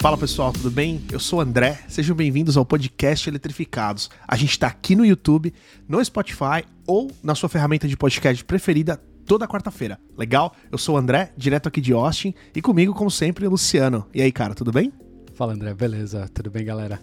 [0.00, 1.04] Fala pessoal, tudo bem?
[1.10, 4.08] Eu sou o André, sejam bem-vindos ao podcast Eletrificados.
[4.28, 5.52] A gente está aqui no YouTube,
[5.88, 9.98] no Spotify ou na sua ferramenta de podcast preferida toda quarta-feira.
[10.16, 10.54] Legal?
[10.70, 14.06] Eu sou o André, direto aqui de Austin, e comigo, como sempre, o Luciano.
[14.14, 14.92] E aí, cara, tudo bem?
[15.34, 16.28] Fala André, beleza?
[16.32, 17.00] Tudo bem, galera?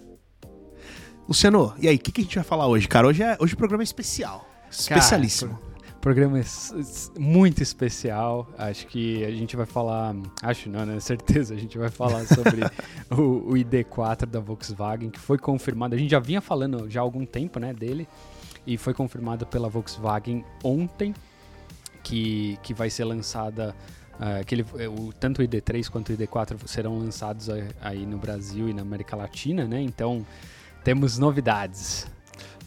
[1.28, 3.08] Luciano, e aí, o que, que, a gente vai falar hoje, cara?
[3.08, 5.56] Hoje, é, hoje o programa é especial, especialíssimo.
[5.56, 5.75] Cara,
[6.06, 6.40] programa
[7.18, 8.48] muito especial.
[8.60, 10.16] Acho que a gente vai falar.
[10.44, 11.00] Acho não, né?
[11.00, 12.62] Certeza, a gente vai falar sobre
[13.10, 15.96] o, o, ID4 da Volkswagen, que foi confirmado.
[15.96, 18.08] A gente já vinha falando já há algum tempo, né, dele.
[18.68, 21.12] E foi confirmado pela Volkswagen ontem
[22.04, 23.76] que, que vai ser lançada.
[24.14, 27.50] Uh, que ele, o, tanto o ID3 quanto o ID4 serão lançados
[27.82, 29.82] aí no Brasil e na América Latina, né?
[29.82, 30.24] Então
[30.84, 32.06] temos novidades.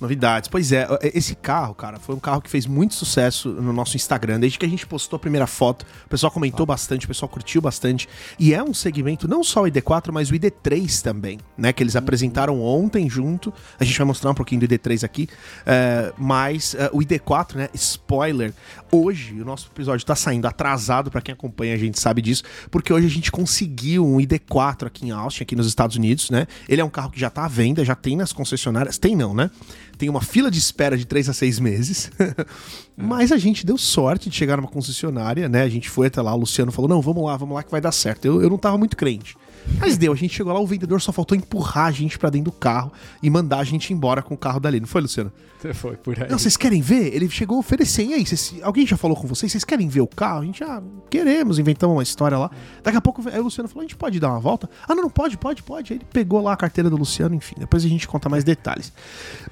[0.01, 0.49] Novidades.
[0.49, 4.39] Pois é, esse carro, cara, foi um carro que fez muito sucesso no nosso Instagram.
[4.39, 6.67] Desde que a gente postou a primeira foto, o pessoal comentou ah.
[6.67, 8.09] bastante, o pessoal curtiu bastante.
[8.39, 11.73] E é um segmento, não só o ID4, mas o ID3 também, né?
[11.73, 11.99] Que eles uhum.
[11.99, 13.53] apresentaram ontem junto.
[13.79, 15.29] A gente vai mostrar um pouquinho do ID3 aqui.
[15.63, 17.69] Uh, mas uh, o ID4, né?
[17.75, 18.55] Spoiler.
[18.91, 22.91] Hoje, o nosso episódio tá saindo atrasado, para quem acompanha, a gente sabe disso, porque
[22.91, 26.47] hoje a gente conseguiu um ID4 aqui em Austin, aqui nos Estados Unidos, né?
[26.69, 28.97] Ele é um carro que já tá à venda, já tem nas concessionárias.
[28.97, 29.51] Tem não, né?
[29.99, 32.11] Tem uma fila de espera de 3 a 6 meses.
[32.97, 35.63] Mas a gente deu sorte de chegar numa concessionária, né?
[35.63, 37.81] A gente foi até lá, o Luciano falou: não, vamos lá, vamos lá que vai
[37.81, 38.25] dar certo.
[38.25, 39.37] Eu, eu não tava muito crente.
[39.81, 42.51] Mas deu, a gente chegou lá, o vendedor só faltou empurrar a gente para dentro
[42.51, 42.93] do carro
[43.23, 45.33] e mandar a gente embora com o carro dali, não foi, Luciano?
[45.75, 46.31] Foi por aí.
[46.31, 47.13] Não, vocês querem ver?
[47.15, 48.05] Ele chegou a oferecer.
[48.05, 49.51] E aí, vocês, alguém já falou com vocês?
[49.51, 50.43] Vocês querem ver o carro?
[50.43, 52.51] A gente, ah, queremos, inventamos uma história lá.
[52.83, 54.71] Daqui a pouco aí o Luciano falou: a gente pode dar uma volta?
[54.87, 55.93] Ah, não, não pode, pode, pode.
[55.93, 57.57] Aí ele pegou lá a carteira do Luciano, enfim.
[57.59, 58.93] Depois a gente conta mais detalhes.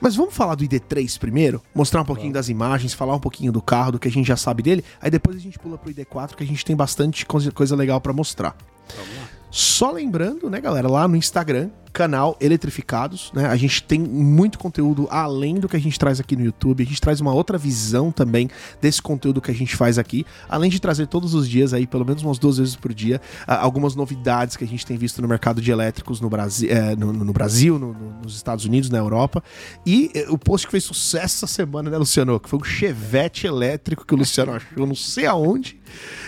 [0.01, 3.61] Mas vamos falar do ID3 primeiro, mostrar um pouquinho das imagens, falar um pouquinho do
[3.61, 4.85] carro, do que a gente já sabe dele.
[5.01, 8.13] Aí depois a gente pula pro ID4, que a gente tem bastante coisa legal para
[8.13, 8.57] mostrar.
[8.97, 9.26] Vamos lá.
[9.57, 13.47] Só lembrando, né, galera, lá no Instagram, canal Eletrificados, né?
[13.47, 16.83] A gente tem muito conteúdo além do que a gente traz aqui no YouTube.
[16.83, 18.51] A gente traz uma outra visão também
[18.83, 22.05] desse conteúdo que a gente faz aqui, além de trazer todos os dias aí, pelo
[22.05, 25.63] menos umas duas vezes por dia, algumas novidades que a gente tem visto no mercado
[25.63, 29.43] de elétricos no Brasil, é, no, no, Brasil, no, nos Estados Unidos, na Europa.
[29.87, 32.39] E é, o post que fez sucesso essa semana, né, Luciano?
[32.39, 35.81] Que foi um Chevette elétrico que o Luciano achou, não sei aonde.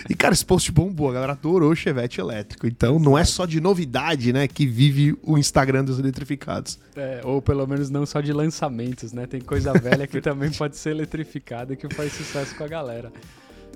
[0.09, 2.67] E, cara, esse post bombou, a galera adorou o Chevette elétrico.
[2.67, 6.79] Então, não é só de novidade, né, que vive o Instagram dos eletrificados.
[6.97, 9.27] É, ou pelo menos não só de lançamentos, né?
[9.27, 13.13] Tem coisa velha que também pode ser eletrificada que faz sucesso com a galera.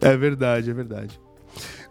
[0.00, 1.20] É verdade, é verdade.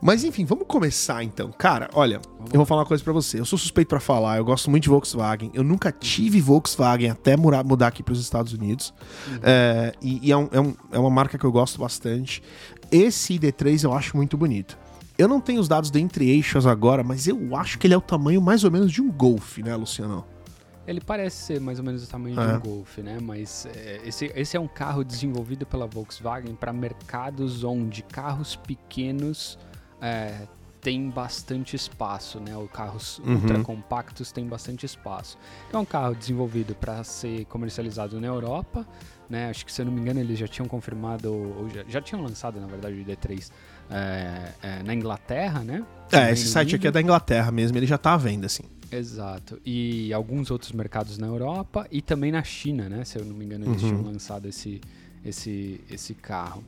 [0.01, 1.51] Mas enfim, vamos começar então.
[1.51, 2.19] Cara, olha,
[2.51, 3.39] eu vou falar uma coisa para você.
[3.39, 5.51] Eu sou suspeito para falar, eu gosto muito de Volkswagen.
[5.53, 8.93] Eu nunca tive Volkswagen até mudar, mudar aqui para os Estados Unidos.
[9.27, 9.39] Uhum.
[9.43, 12.41] É, e, e é, um, é, um, é, uma marca que eu gosto bastante.
[12.91, 14.77] Esse ID3 eu acho muito bonito.
[15.17, 17.97] Eu não tenho os dados do entre eixos agora, mas eu acho que ele é
[17.97, 20.25] o tamanho mais ou menos de um Golf, né, Luciano?
[20.87, 22.47] Ele parece ser mais ou menos o tamanho é.
[22.47, 23.17] de um Golf, né?
[23.21, 29.59] Mas é, esse, esse é um carro desenvolvido pela Volkswagen para mercados onde carros pequenos
[30.01, 30.47] é,
[30.81, 32.57] têm bastante espaço, né?
[32.57, 33.35] Os carros uhum.
[33.35, 35.37] ultra compactos têm bastante espaço.
[35.71, 38.85] É um carro desenvolvido para ser comercializado na Europa,
[39.29, 39.49] né?
[39.49, 42.23] Acho que se eu não me engano eles já tinham confirmado, ou já, já tinham
[42.23, 43.51] lançado na verdade o ID3
[43.91, 45.85] é, é, na Inglaterra, né?
[46.11, 48.63] É, esse site aqui é da Inglaterra mesmo, ele já tá à venda, assim.
[48.91, 49.59] Exato.
[49.65, 53.03] E alguns outros mercados na Europa e também na China, né?
[53.05, 53.89] Se eu não me engano, eles uhum.
[53.89, 54.81] tinham lançado esse,
[55.23, 56.63] esse, esse carro.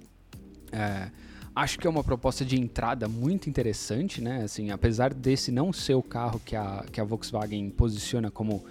[0.72, 1.09] É,
[1.56, 4.44] acho que é uma proposta de entrada muito interessante, né?
[4.44, 8.63] Assim, apesar desse não ser o carro que a, que a Volkswagen posiciona como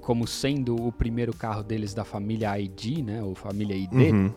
[0.00, 3.20] como sendo o primeiro carro deles da família ID, né?
[3.24, 3.92] Ou família ID.
[3.92, 4.32] Uhum.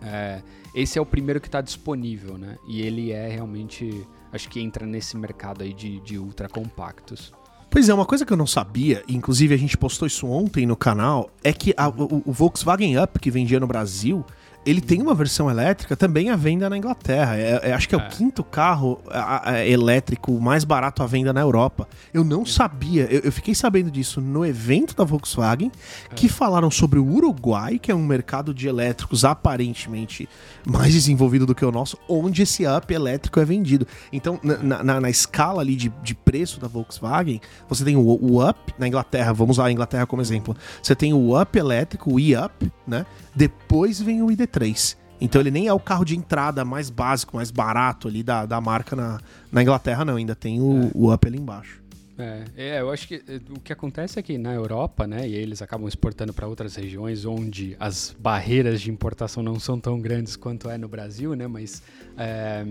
[0.00, 0.40] É,
[0.72, 2.56] esse é o primeiro que está disponível, né?
[2.68, 7.32] E ele é realmente, acho que entra nesse mercado aí de, de ultra compactos.
[7.72, 10.76] Pois é, uma coisa que eu não sabia, inclusive a gente postou isso ontem no
[10.76, 14.22] canal, é que a, o, o Volkswagen Up que vendia no Brasil,
[14.64, 17.36] ele tem uma versão elétrica também à venda na Inglaterra.
[17.36, 21.06] É, é, acho que é, é, o quinto carro a, a, elétrico mais barato à
[21.06, 21.88] venda na Europa.
[22.14, 25.70] Eu não sabia, eu, eu fiquei sabendo disso no evento da Volkswagen,
[26.14, 26.28] que é.
[26.28, 30.28] falaram sobre o Uruguai, que é um mercado de elétricos aparentemente
[30.64, 33.86] mais desenvolvido do que o nosso, onde esse up elétrico é vendido.
[34.12, 38.48] Então, na, na, na escala ali de, de preço da Volkswagen, você tem o, o
[38.48, 40.56] up na Inglaterra, vamos usar a Inglaterra como exemplo.
[40.80, 43.06] Você tem o up elétrico, o e-up, né?
[43.34, 44.96] Depois vem o ID3.
[45.20, 48.60] Então ele nem é o carro de entrada mais básico, mais barato ali da, da
[48.60, 49.20] marca na,
[49.52, 50.16] na Inglaterra, não.
[50.16, 50.90] Ainda tem o, é.
[50.94, 51.82] o Up ali embaixo.
[52.18, 55.34] É, é, eu acho que é, o que acontece é que na Europa, né, e
[55.34, 60.36] eles acabam exportando para outras regiões onde as barreiras de importação não são tão grandes
[60.36, 61.82] quanto é no Brasil, né, mas
[62.16, 62.64] é,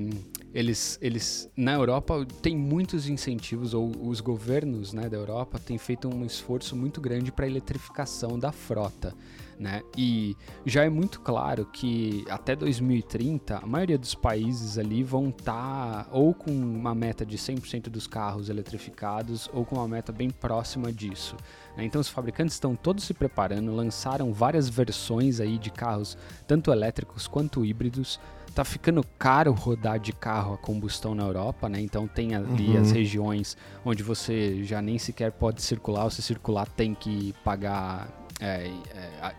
[0.54, 6.08] eles, eles na Europa tem muitos incentivos ou os governos, né, da Europa têm feito
[6.08, 9.14] um esforço muito grande para a eletrificação da frota.
[9.60, 9.84] Né?
[9.96, 16.06] E já é muito claro que até 2030 a maioria dos países ali vão estar
[16.06, 20.30] tá ou com uma meta de 100% dos carros eletrificados ou com uma meta bem
[20.30, 21.36] próxima disso.
[21.78, 21.86] Né?
[21.86, 27.28] Então os fabricantes estão todos se preparando, lançaram várias versões aí de carros, tanto elétricos
[27.28, 28.20] quanto híbridos.
[28.54, 31.80] Tá ficando caro rodar de carro a combustão na Europa, né?
[31.80, 32.82] Então tem ali uhum.
[32.82, 33.56] as regiões
[33.86, 38.10] onde você já nem sequer pode circular, ou se circular tem que pagar
[38.42, 39.36] é, é,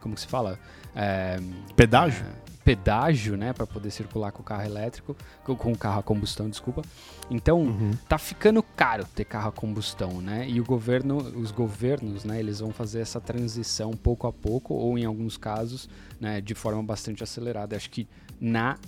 [0.00, 0.58] como que se fala?
[0.94, 1.38] É,
[1.74, 2.24] pedágio?
[2.24, 6.02] É, pedágio, né, para poder circular com o carro elétrico, com, com o carro a
[6.02, 6.82] combustão, desculpa.
[7.28, 7.90] Então, uhum.
[8.08, 10.48] tá ficando caro ter carro a combustão, né?
[10.48, 14.96] E o governo, os governos, né, eles vão fazer essa transição pouco a pouco ou
[14.96, 15.88] em alguns casos,
[16.20, 17.74] né, de forma bastante acelerada.
[17.74, 18.06] Acho que
[18.40, 18.78] na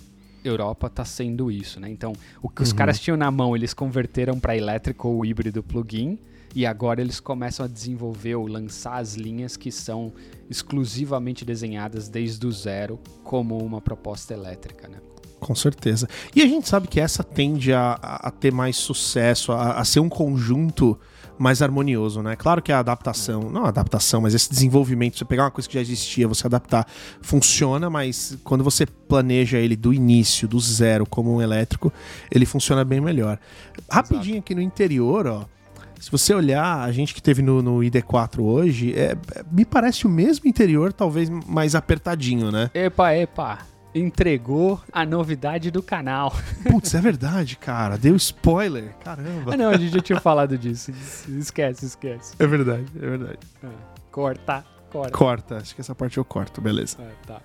[0.43, 1.89] Europa está sendo isso, né?
[1.89, 2.75] Então, o que os uhum.
[2.77, 6.17] caras tinham na mão, eles converteram para elétrico ou híbrido plug-in
[6.55, 10.13] e agora eles começam a desenvolver ou lançar as linhas que são
[10.49, 14.97] exclusivamente desenhadas desde o zero como uma proposta elétrica, né?
[15.41, 16.07] Com certeza.
[16.33, 19.99] E a gente sabe que essa tende a, a ter mais sucesso, a, a ser
[19.99, 20.97] um conjunto
[21.37, 22.37] mais harmonioso, né?
[22.37, 25.75] Claro que a adaptação, não a adaptação, mas esse desenvolvimento, você pegar uma coisa que
[25.75, 26.87] já existia, você adaptar,
[27.21, 31.91] funciona, mas quando você planeja ele do início, do zero, como um elétrico,
[32.31, 33.37] ele funciona bem melhor.
[33.91, 35.45] Rapidinho aqui no interior, ó,
[36.05, 40.05] se você olhar, a gente que teve no, no ID4 hoje, é, é, me parece
[40.05, 42.69] o mesmo interior, talvez mais apertadinho, né?
[42.75, 43.57] Epa, epa.
[43.95, 46.31] Entregou a novidade do canal.
[46.69, 47.97] Putz, é verdade, cara.
[47.97, 48.95] Deu spoiler.
[49.03, 49.55] Caramba.
[49.55, 50.91] Ah, não, a gente já tinha falado disso.
[51.39, 52.35] Esquece, esquece.
[52.37, 53.39] É verdade, é verdade.
[53.63, 53.67] É.
[54.11, 55.11] Corta, corta.
[55.11, 55.57] Corta.
[55.57, 56.97] Acho que essa parte eu corto, beleza.
[56.99, 57.41] É, tá.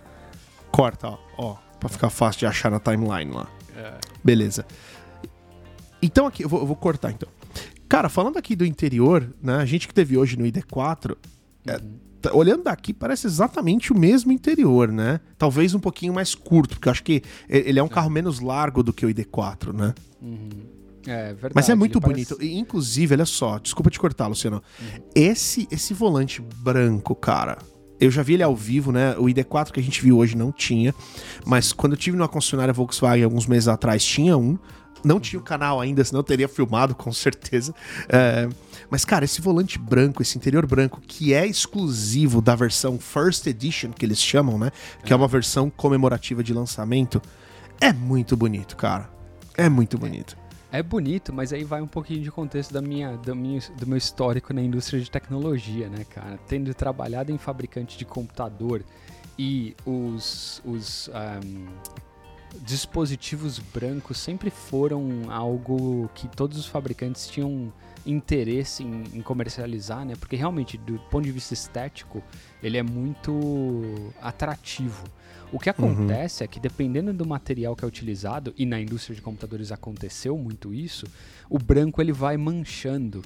[0.71, 1.19] Corta, ó.
[1.39, 3.47] Ó, pra ficar fácil de achar na timeline lá.
[3.75, 3.95] É.
[4.23, 4.67] Beleza.
[6.03, 7.40] Então aqui, eu vou, eu vou cortar então.
[7.91, 9.57] Cara, falando aqui do interior, né?
[9.57, 11.17] A gente que teve hoje no ID4,
[11.67, 15.19] é, é, olhando daqui, parece exatamente o mesmo interior, né?
[15.37, 17.89] Talvez um pouquinho mais curto, porque eu acho que ele é um é.
[17.89, 19.93] carro menos largo do que o ID4, né?
[20.23, 20.49] Uhum.
[21.05, 21.53] É verdade.
[21.53, 22.37] Mas é muito bonito.
[22.37, 22.55] Parece...
[22.55, 24.63] Inclusive, olha só, desculpa te cortar, Luciano.
[24.81, 25.03] Uhum.
[25.13, 27.59] Esse, esse volante branco, cara.
[27.99, 29.17] Eu já vi ele ao vivo, né?
[29.19, 30.95] O ID4 que a gente viu hoje não tinha.
[31.45, 34.57] Mas quando eu tive numa concessionária Volkswagen alguns meses atrás, tinha um.
[35.05, 37.75] Não tinha o canal ainda, senão teria filmado com certeza.
[38.09, 38.49] É,
[38.91, 43.91] mas, cara, esse volante branco, esse interior branco, que é exclusivo da versão First Edition,
[43.91, 44.71] que eles chamam, né?
[45.05, 47.21] Que é, uma versão comemorativa de lançamento,
[47.81, 49.09] é muito bonito, cara.
[49.57, 50.37] É muito bonito.
[50.73, 53.87] É, é bonito, mas aí vai um pouquinho de contexto da minha, da minha, do
[53.87, 56.39] meu histórico na indústria de tecnologia, né, cara?
[56.47, 58.85] Tendo trabalhado em fabricante de computador
[59.39, 61.67] e os, os um,
[62.63, 67.73] dispositivos brancos sempre foram algo que todos os fabricantes tinham
[68.07, 70.15] interesse em, em, comercializar, né?
[70.19, 72.23] Porque realmente, do ponto de vista estético,
[72.63, 75.05] ele é muito atrativo.
[75.53, 76.45] O que acontece uhum.
[76.45, 80.73] é que dependendo do material que é utilizado, e na indústria de computadores aconteceu muito
[80.73, 81.07] isso,
[81.49, 83.23] o branco ele vai manchando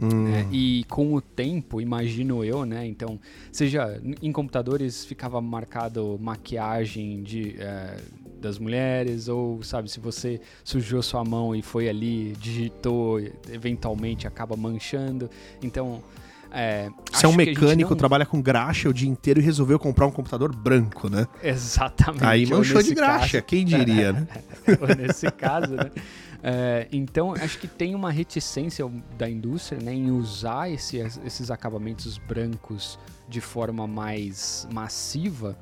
[0.00, 0.24] Hum.
[0.24, 0.48] Né?
[0.50, 2.86] E com o tempo, imagino eu, né?
[2.86, 3.18] Então,
[3.50, 7.96] seja em computadores ficava marcado maquiagem de, é,
[8.42, 13.18] das mulheres, ou sabe, se você sujou sua mão e foi ali, digitou,
[13.50, 15.30] eventualmente acaba manchando.
[15.62, 16.02] Então.
[16.54, 17.96] É, Você é um mecânico, não...
[17.96, 21.26] trabalha com graxa o dia inteiro e resolveu comprar um computador branco, né?
[21.42, 22.26] Exatamente.
[22.26, 24.26] Aí manchou de graxa, caso, quem diria, né?
[24.98, 25.90] nesse caso, né?
[26.42, 32.18] É, então, acho que tem uma reticência da indústria né, em usar esse, esses acabamentos
[32.18, 35.56] brancos de forma mais massiva,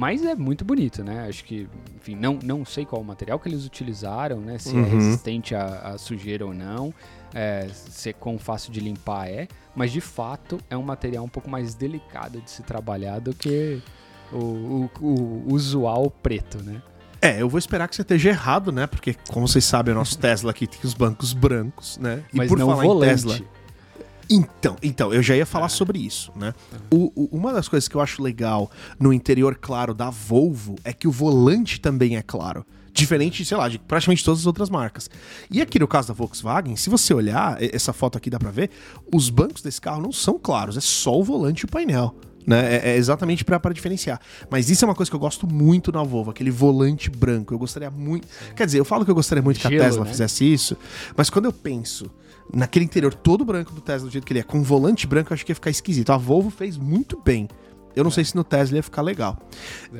[0.00, 1.26] mas é muito bonito, né?
[1.28, 4.56] Acho que, enfim, não, não sei qual o material que eles utilizaram, né?
[4.56, 4.86] Se é uhum.
[4.86, 6.94] é resistente a, a, sujeira ou não,
[7.34, 11.28] é, se é quão fácil de limpar é, mas de fato é um material um
[11.28, 13.82] pouco mais delicado de se trabalhar do que
[14.32, 15.04] o, o,
[15.50, 16.80] o usual preto, né?
[17.20, 18.86] É, eu vou esperar que você esteja errado, né?
[18.86, 22.24] Porque, como vocês sabem, o nosso Tesla aqui tem os bancos brancos, né?
[22.32, 23.38] E Mas por falar em Tesla.
[24.32, 25.70] Então, então, eu já ia falar é.
[25.70, 26.54] sobre isso, né?
[26.88, 30.92] O, o, uma das coisas que eu acho legal no interior claro da Volvo é
[30.92, 32.64] que o volante também é claro.
[32.92, 35.10] Diferente, sei lá, de praticamente todas as outras marcas.
[35.50, 38.70] E aqui no caso da Volkswagen, se você olhar, essa foto aqui dá pra ver,
[39.12, 42.14] os bancos desse carro não são claros, é só o volante e o painel.
[42.46, 42.76] Né?
[42.76, 44.20] É, é exatamente para diferenciar.
[44.48, 47.52] Mas isso é uma coisa que eu gosto muito na Volvo, aquele volante branco.
[47.52, 48.28] Eu gostaria muito.
[48.54, 50.10] Quer dizer, eu falo que eu gostaria muito Gelo, que a Tesla né?
[50.10, 50.76] fizesse isso,
[51.16, 52.10] mas quando eu penso
[52.54, 55.34] naquele interior todo branco do Tesla, do jeito que ele é, com volante branco, eu
[55.34, 56.10] acho que ia ficar esquisito.
[56.10, 57.48] A Volvo fez muito bem.
[57.94, 58.14] Eu não é.
[58.14, 59.38] sei se no Tesla ia ficar legal.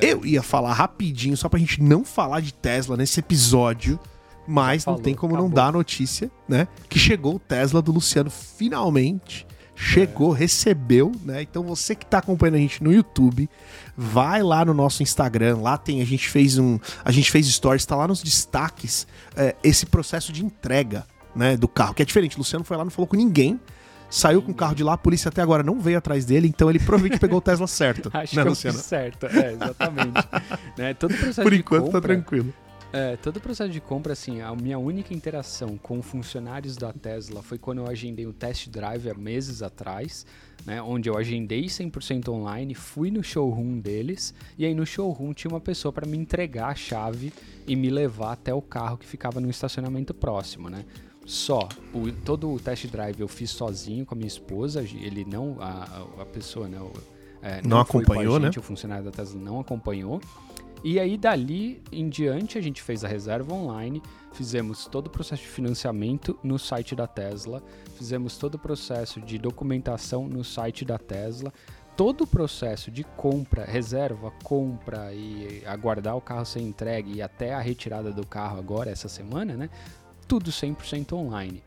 [0.01, 0.13] É.
[0.13, 3.99] Eu ia falar rapidinho, só pra gente não falar de Tesla nesse episódio,
[4.47, 5.49] mas Falou, não tem como acabou.
[5.49, 6.67] não dar a notícia, né?
[6.89, 9.47] Que chegou o Tesla do Luciano finalmente.
[9.75, 10.41] Chegou, é.
[10.41, 11.41] recebeu, né?
[11.41, 13.49] Então você que tá acompanhando a gente no YouTube,
[13.97, 17.87] vai lá no nosso Instagram, lá tem, a gente fez um, a gente fez stories,
[17.87, 22.37] tá lá nos destaques, é, esse processo de entrega, né, do carro, que é diferente.
[22.37, 23.59] O Luciano foi lá, não falou com ninguém,
[24.11, 26.69] saiu com o carro de lá, a polícia até agora não veio atrás dele, então
[26.69, 28.11] ele provavelmente pegou o Tesla certo.
[28.15, 28.79] Acho né, que Luciano?
[28.79, 30.29] certo, é, exatamente.
[30.77, 32.53] né, todo processo Por enquanto tá compra, tá tranquilo.
[32.93, 37.41] É, todo o processo de compra, assim, a minha única interação com funcionários da Tesla
[37.41, 40.27] foi quando eu agendei um test drive há meses atrás,
[40.67, 45.53] né, onde eu agendei 100% online, fui no showroom deles, e aí no showroom tinha
[45.53, 47.33] uma pessoa para me entregar a chave
[47.65, 50.85] e me levar até o carro que ficava no estacionamento próximo, né?
[51.25, 51.69] Só.
[51.93, 54.83] O, todo o test drive eu fiz sozinho com a minha esposa.
[54.83, 55.57] Ele não.
[55.61, 56.81] A, a pessoa, né?
[56.81, 56.93] O,
[57.43, 58.61] é, não, não acompanhou, gente, né?
[58.61, 60.21] O funcionário da Tesla não acompanhou.
[60.83, 65.43] E aí, dali em diante, a gente fez a reserva online, fizemos todo o processo
[65.43, 67.63] de financiamento no site da Tesla,
[67.99, 71.53] fizemos todo o processo de documentação no site da Tesla,
[71.99, 77.53] todo o processo de compra, reserva, compra e aguardar o carro ser entregue e até
[77.53, 79.69] a retirada do carro agora, essa semana, né?
[80.31, 81.61] Tudo 100% online.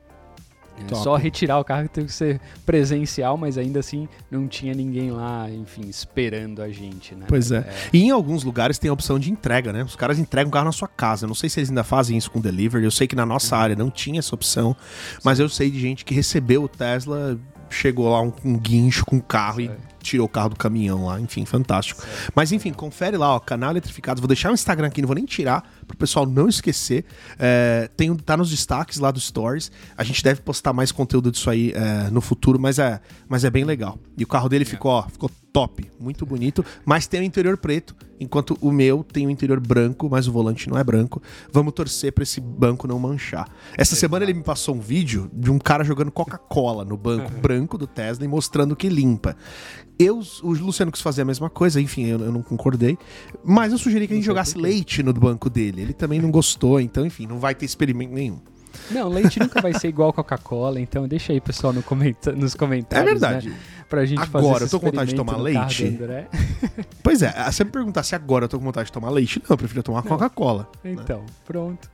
[0.90, 4.74] É só retirar o carro que teve que ser presencial, mas ainda assim não tinha
[4.74, 7.26] ninguém lá, enfim, esperando a gente, né?
[7.28, 7.58] Pois é.
[7.58, 7.74] é.
[7.92, 9.84] E em alguns lugares tem a opção de entrega, né?
[9.84, 11.26] Os caras entregam o carro na sua casa.
[11.26, 12.86] Eu não sei se eles ainda fazem isso com delivery.
[12.86, 14.76] Eu sei que na nossa área não tinha essa opção,
[15.24, 17.38] mas eu sei de gente que recebeu o Tesla,
[17.70, 21.20] chegou lá um, um guincho com o carro e tirou o carro do caminhão lá,
[21.20, 22.04] enfim, fantástico.
[22.36, 24.22] Mas enfim, confere lá, ó, canal Eletrificados.
[24.22, 27.06] Vou deixar o Instagram aqui, não vou nem tirar, pro pessoal não esquecer.
[27.38, 29.72] É, tem, tá nos destaques lá dos stories.
[29.98, 33.50] A gente deve postar mais conteúdo disso aí é, no futuro, mas é, mas é
[33.50, 33.98] bem legal.
[34.18, 37.96] E o carro dele ficou, ó, ficou top, muito bonito, mas tem o interior preto,
[38.20, 41.22] enquanto o meu tem o interior branco, mas o volante não é branco.
[41.52, 43.48] Vamos torcer para esse banco não manchar.
[43.78, 47.78] Essa semana ele me passou um vídeo de um cara jogando Coca-Cola no banco branco
[47.78, 49.38] do Tesla e mostrando que limpa.
[50.00, 52.98] Eu, o Luciano quis fazer a mesma coisa, enfim, eu, eu não concordei.
[53.44, 55.73] Mas eu sugeri que a gente jogasse leite no banco dele.
[55.82, 58.40] Ele também não gostou, então, enfim, não vai ter experimento nenhum.
[58.92, 63.08] Não, leite nunca vai ser igual Coca-Cola, então deixa aí, pessoal, no comenta nos comentários.
[63.08, 63.50] É verdade.
[63.50, 63.56] Né?
[63.88, 66.00] Pra gente agora eu tô com vontade de tomar leite.
[67.04, 69.40] pois é, se você me perguntar se agora eu tô com vontade de tomar leite,
[69.40, 70.68] não, eu prefiro tomar Coca-Cola.
[70.84, 70.94] Né?
[70.94, 71.26] Então, né?
[71.46, 71.90] pronto.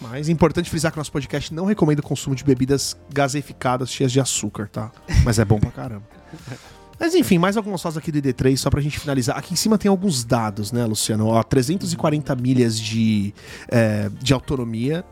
[0.00, 3.90] Mas é importante frisar que o nosso podcast não recomenda o consumo de bebidas gaseificadas
[3.90, 4.90] cheias de açúcar, tá?
[5.24, 6.04] Mas é bom pra caramba.
[7.00, 9.38] Mas enfim, mais algumas fotos aqui do ID3, só pra gente finalizar.
[9.38, 11.28] Aqui em cima tem alguns dados, né, Luciano?
[11.28, 13.32] Ó, 340 milhas de,
[13.68, 15.02] é, de autonomia.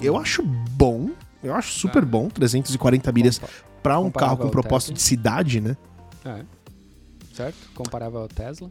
[0.00, 1.10] Eu acho bom,
[1.44, 2.06] eu acho super é.
[2.06, 3.40] bom, 340 milhas
[3.80, 5.76] para um carro com propósito de cidade, né?
[6.24, 6.44] É.
[7.32, 7.56] Certo?
[7.76, 8.68] Comparável ao Tesla.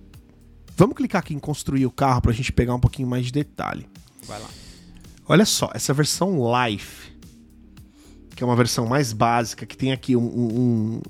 [0.76, 3.88] Vamos clicar aqui em construir o carro pra gente pegar um pouquinho mais de detalhe.
[4.28, 4.50] Vai lá.
[5.26, 7.14] Olha só, essa versão Life,
[8.36, 11.02] que é uma versão mais básica, que tem aqui um, um,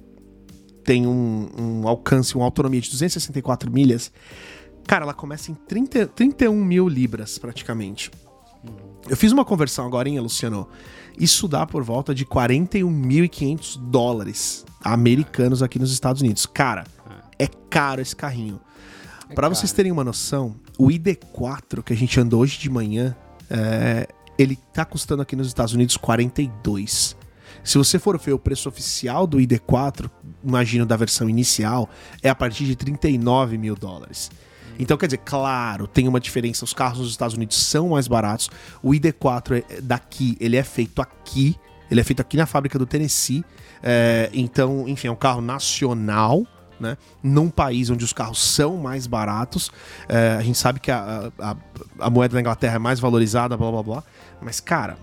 [0.85, 4.11] tem um, um, alcance, uma autonomia de 264 milhas.
[4.87, 8.11] Cara, ela começa em 30, 31 mil libras, praticamente.
[8.63, 8.71] Uhum.
[9.09, 10.69] Eu fiz uma conversão agora, hein, Luciano?
[11.19, 16.45] Isso dá por volta de 41.500 dólares americanos aqui nos Estados Unidos.
[16.45, 16.85] Cara,
[17.39, 18.61] é caro esse carrinho.
[19.27, 23.15] É Para vocês terem uma noção, o ID4 que a gente andou hoje de manhã,
[23.49, 27.15] é, ele tá custando aqui nos Estados Unidos 42.
[27.65, 30.07] Se você for ver o preço oficial do ID4,
[30.43, 31.89] imagino da versão inicial,
[32.21, 34.29] é a partir de 39 mil dólares.
[34.77, 36.63] Então, quer dizer, claro, tem uma diferença.
[36.63, 38.51] Os carros nos Estados Unidos são mais baratos.
[38.83, 41.55] O ID4 é daqui, ele é feito aqui.
[41.89, 43.43] Ele é feito aqui na fábrica do Tennessee.
[43.81, 46.45] É, então, enfim, é um carro nacional.
[46.79, 46.97] Né?
[47.23, 49.71] Num país onde os carros são mais baratos,
[50.09, 51.55] é, a gente sabe que a, a,
[51.99, 54.03] a moeda da Inglaterra é mais valorizada, blá blá blá.
[54.41, 54.97] Mas, cara,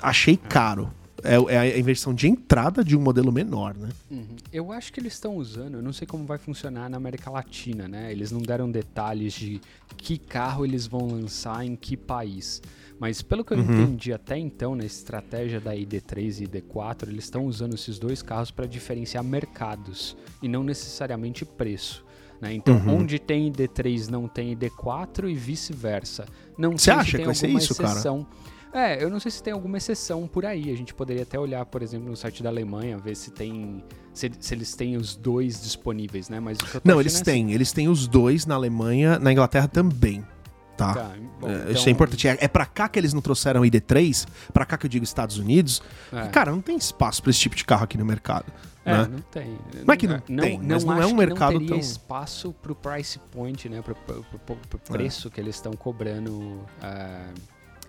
[0.00, 0.90] achei caro
[1.26, 3.88] é, é a inversão de entrada de um modelo menor, né?
[4.10, 4.36] Uhum.
[4.52, 7.88] Eu acho que eles estão usando, eu não sei como vai funcionar na América Latina,
[7.88, 8.10] né?
[8.12, 9.60] Eles não deram detalhes de
[9.96, 12.62] que carro eles vão lançar em que país.
[12.98, 13.82] Mas pelo que eu uhum.
[13.82, 18.50] entendi até então, na estratégia da ID3 e ID4, eles estão usando esses dois carros
[18.50, 22.04] para diferenciar mercados e não necessariamente preço.
[22.40, 22.54] Né?
[22.54, 23.00] Então, uhum.
[23.00, 26.26] onde tem ID3 não tem ID4 e vice-versa.
[26.56, 28.24] Não Você acha que, vai ser isso, exceção.
[28.24, 28.46] cara?
[28.72, 30.70] É, eu não sei se tem alguma exceção por aí.
[30.70, 33.82] A gente poderia até olhar, por exemplo, no site da Alemanha, ver se tem.
[34.12, 36.40] Se, se eles têm os dois disponíveis, né?
[36.40, 37.52] Mas Não, eles têm.
[37.52, 40.24] Eles têm os dois na Alemanha, na Inglaterra também.
[40.76, 40.92] Tá.
[40.92, 41.72] tá bom, é, então...
[41.72, 42.28] Isso é importante.
[42.28, 45.04] É, é pra cá que eles não trouxeram o ID3, pra cá que eu digo
[45.04, 45.82] Estados Unidos.
[46.12, 46.28] É.
[46.28, 48.52] cara, não tem espaço pra esse tipo de carro aqui no mercado.
[48.84, 49.08] É, né?
[49.10, 49.58] não tem.
[49.84, 51.78] Não é que não, não tem, não, mas não, é um mercado não teria tão...
[51.78, 53.82] espaço pro price point, né?
[53.82, 54.92] Pro, pro, pro, pro é.
[54.92, 57.34] preço que eles estão cobrando uh,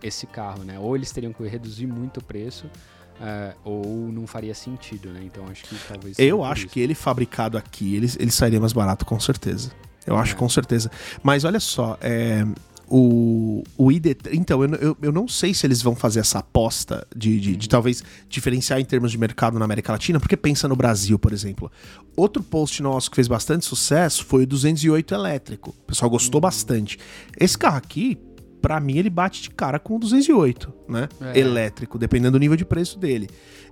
[0.02, 0.80] esse carro, né?
[0.80, 5.22] Ou eles teriam que reduzir muito o preço, uh, ou não faria sentido, né?
[5.24, 6.18] Então acho que talvez...
[6.20, 6.74] Eu acho isso.
[6.74, 9.72] que ele fabricado aqui, ele, ele sairia mais barato, com certeza.
[10.06, 10.38] Eu acho é.
[10.38, 10.90] com certeza.
[11.22, 12.46] Mas olha só, é,
[12.90, 14.16] o, o ID.
[14.32, 17.70] Então, eu, eu, eu, não sei se eles vão fazer essa aposta de, de, de,
[17.70, 21.72] talvez diferenciar em termos de mercado na América Latina, porque pensa no Brasil, por exemplo.
[22.16, 25.72] Outro post nosso que fez bastante sucesso foi o 208 elétrico.
[25.72, 26.98] O pessoal gostou bastante.
[27.38, 28.18] Esse carro aqui,
[28.62, 31.08] para mim, ele bate de cara com o 208, né?
[31.22, 31.40] É.
[31.40, 33.28] Elétrico, dependendo do nível de preço dele.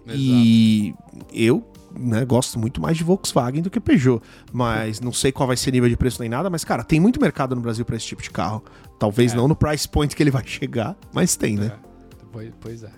[0.05, 0.19] Exato.
[0.19, 0.93] E
[1.33, 1.65] eu
[1.97, 4.21] né, gosto muito mais de Volkswagen do que Peugeot.
[4.51, 6.49] Mas não sei qual vai ser o nível de preço nem nada.
[6.49, 8.63] Mas, cara, tem muito mercado no Brasil para esse tipo de carro.
[8.99, 9.35] Talvez é.
[9.35, 11.71] não no price point que ele vai chegar, mas tem, né?
[11.81, 12.51] É.
[12.59, 12.91] Pois é.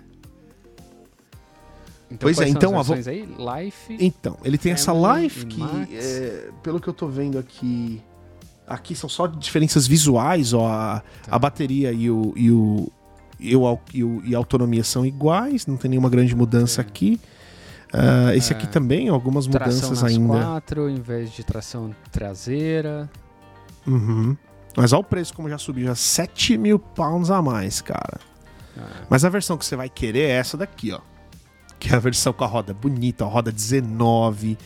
[2.10, 2.94] Então, pois é, então a vo...
[2.94, 3.26] aí?
[3.26, 3.96] Life.
[4.00, 8.02] Então, ele tem essa Life que, é, pelo que eu tô vendo aqui,
[8.68, 11.04] aqui são só diferenças visuais, ó, a, tá.
[11.30, 12.92] a bateria e o, e o,
[13.40, 13.80] e, o,
[14.24, 17.20] e, a autonomia são iguais, não tem nenhuma grande mudança aqui.
[17.92, 18.68] Uh, esse aqui é.
[18.68, 20.34] também, algumas mudanças ainda.
[20.34, 23.10] quatro em vez de tração traseira.
[23.86, 24.36] Uhum.
[24.76, 28.20] Mas olha o preço como já subiu, já 7 mil pounds a mais, cara.
[28.76, 28.80] É.
[29.08, 31.00] Mas a versão que você vai querer é essa daqui, ó.
[31.80, 34.58] Que é a versão com a roda bonita, a roda 19.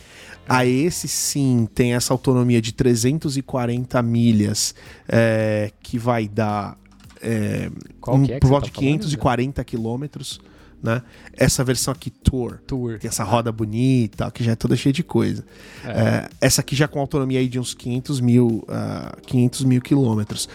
[0.47, 4.75] A esse sim tem essa autonomia de 340 milhas,
[5.07, 6.77] é, que vai dar
[7.21, 7.69] é,
[8.07, 10.41] um, é por volta tá de 540 quilômetros
[10.83, 11.01] né?
[11.31, 12.99] Essa versão aqui, Tour, Tour.
[12.99, 15.45] tem essa roda bonita, que já é toda cheia de coisa.
[15.85, 15.89] É.
[15.89, 20.49] É, essa aqui já com autonomia aí de uns 500 mil, uh, 500 mil quilômetros.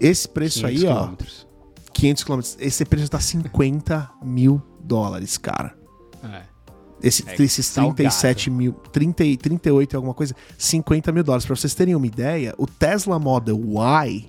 [0.00, 1.44] Esse preço aí, quilômetros.
[1.50, 5.76] ó, 500 quilômetros, esse preço tá 50 mil dólares, cara.
[6.22, 6.53] É.
[7.04, 8.56] Esse, é esses 37 salgado.
[8.56, 11.46] mil, 30, 38 alguma coisa, 50 mil dólares.
[11.46, 14.28] Pra vocês terem uma ideia, o Tesla Model Y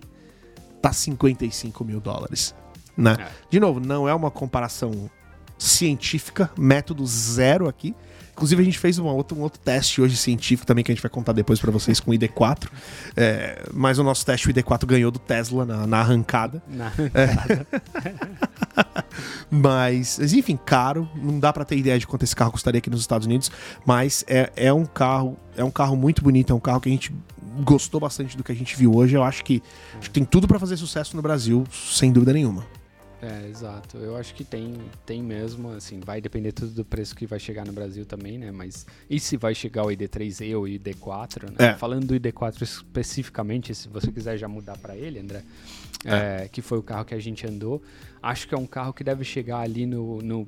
[0.81, 2.53] tá 55 mil dólares.
[2.97, 3.17] Né?
[3.19, 3.27] É.
[3.49, 5.09] De novo, não é uma comparação
[5.57, 7.95] científica, método zero aqui.
[8.33, 11.01] Inclusive, a gente fez um outro, um outro teste hoje científico também, que a gente
[11.01, 12.67] vai contar depois para vocês com o ID4.
[13.15, 16.61] É, mas o nosso teste, o ID4 ganhou do Tesla na, na arrancada.
[16.67, 17.67] Na arrancada.
[17.71, 18.34] É.
[19.61, 21.09] mas, mas, enfim, caro.
[21.15, 23.51] Não dá para ter ideia de quanto esse carro custaria aqui nos Estados Unidos.
[23.85, 26.91] Mas é, é um carro, é um carro muito bonito, é um carro que a
[26.91, 27.13] gente
[27.63, 29.15] gostou bastante do que a gente viu hoje.
[29.15, 29.61] Eu acho que,
[29.97, 32.65] acho que tem tudo para fazer sucesso no Brasil, sem dúvida nenhuma.
[33.21, 33.97] É, exato.
[33.97, 37.65] Eu acho que tem, tem mesmo, assim, vai depender tudo do preço que vai chegar
[37.65, 38.51] no Brasil também, né?
[38.51, 41.69] Mas e se vai chegar o ID3E ou o ID4, né?
[41.69, 41.73] É.
[41.73, 45.41] Falando do ID4 especificamente, se você quiser já mudar para ele, André,
[46.05, 46.43] é.
[46.43, 47.81] É, que foi o carro que a gente andou,
[48.25, 50.47] acho que é um carro que deve chegar ali no, no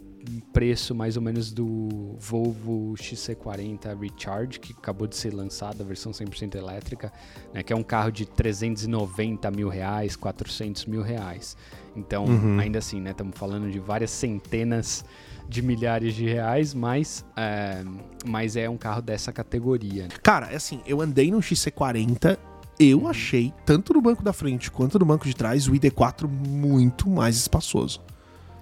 [0.52, 6.12] preço mais ou menos do Volvo XC40 Recharge, que acabou de ser lançado, a versão
[6.12, 7.14] 100% elétrica,
[7.54, 7.62] né?
[7.62, 11.56] Que é um carro de 390 mil reais, 400 mil reais.
[11.96, 12.60] Então, uhum.
[12.60, 13.12] ainda assim, né?
[13.12, 15.06] Estamos falando de várias centenas
[15.48, 17.84] de milhares de reais, mas é,
[18.26, 20.08] mas é um carro dessa categoria.
[20.24, 22.38] Cara, é assim, eu andei no XC40
[22.80, 27.10] eu achei, tanto no banco da frente quanto no banco de trás, o ID4 muito
[27.10, 28.02] mais espaçoso.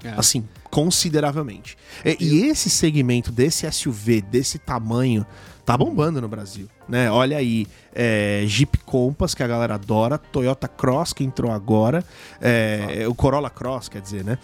[0.03, 0.13] É.
[0.17, 1.77] Assim, consideravelmente.
[2.03, 5.25] E, e, esse segmento desse SUV, desse tamanho,
[5.65, 7.09] tá bombando no Brasil, né?
[7.09, 12.03] Olha aí, é, Jeep Compass, que a galera adora, Toyota Cross, que entrou agora,
[12.39, 13.09] é, ah.
[13.09, 14.37] o Corolla Cross, quer dizer, né?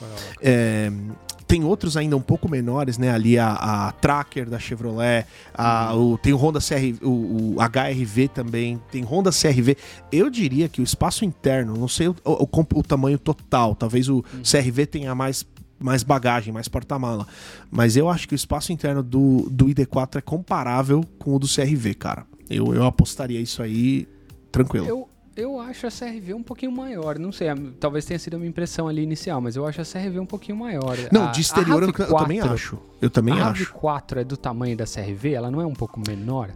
[1.51, 3.11] Tem outros ainda um pouco menores, né?
[3.11, 8.29] Ali a, a Tracker da Chevrolet, a, o, tem o Honda CR, o, o, HRV
[8.29, 9.75] também, tem Honda CRV.
[10.13, 14.23] Eu diria que o espaço interno, não sei o, o, o tamanho total, talvez o
[14.33, 14.43] uhum.
[14.49, 15.45] CRV tenha mais
[15.77, 17.27] mais bagagem, mais porta-mala.
[17.69, 21.47] Mas eu acho que o espaço interno do, do ID4 é comparável com o do
[21.47, 22.25] CRV, cara.
[22.49, 24.07] Eu, eu apostaria isso aí
[24.53, 24.87] tranquilo.
[24.87, 27.17] Eu, eu acho a CRV um pouquinho maior.
[27.17, 27.48] Não sei,
[27.80, 30.58] talvez tenha sido a minha impressão ali inicial, mas eu acho a CRV um pouquinho
[30.58, 30.98] maior.
[31.12, 32.78] Não, a, de exterior eu, eu, também acho.
[33.02, 33.63] Eu também a acho.
[33.63, 35.34] A 4 é do tamanho da CRV?
[35.34, 36.52] Ela não é um pouco menor?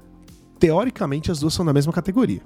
[0.60, 2.42] Teoricamente, as duas são da mesma categoria.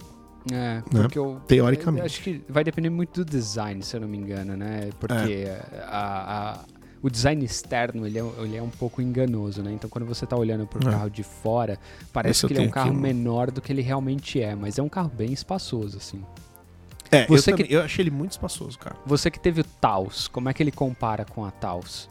[0.51, 0.83] É, né?
[0.91, 1.25] porque né?
[1.25, 1.99] eu, Teoricamente.
[1.99, 4.89] Eu acho que vai depender muito do design, se eu não me engano, né?
[4.99, 5.83] Porque é.
[5.85, 6.59] a, a,
[7.01, 9.71] o design externo ele é, ele é um pouco enganoso, né?
[9.71, 10.91] Então quando você está olhando para o é.
[10.91, 11.79] carro de fora,
[12.11, 14.83] parece Esse que ele é um carro menor do que ele realmente é, mas é
[14.83, 16.23] um carro bem espaçoso, assim.
[17.11, 18.95] É, Você eu, que- também- eu achei ele muito espaçoso, cara.
[19.05, 22.09] Você que teve o Taos, como é que ele compara com a Taos?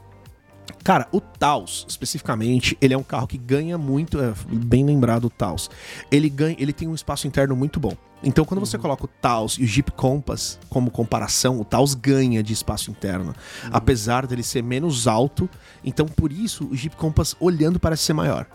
[0.85, 5.31] Cara, o Taos, especificamente, ele é um carro que ganha muito, é, bem lembrado o
[5.31, 5.71] Taos.
[6.11, 7.95] Ele ganha, ele tem um espaço interno muito bom.
[8.23, 12.43] Então, quando você coloca o Taos e o Jeep Compass como comparação, o Taos ganha
[12.43, 13.35] de espaço interno,
[13.71, 15.49] apesar dele ser menos alto.
[15.85, 18.47] Então, por isso, o Jeep Compass olhando parece ser maior.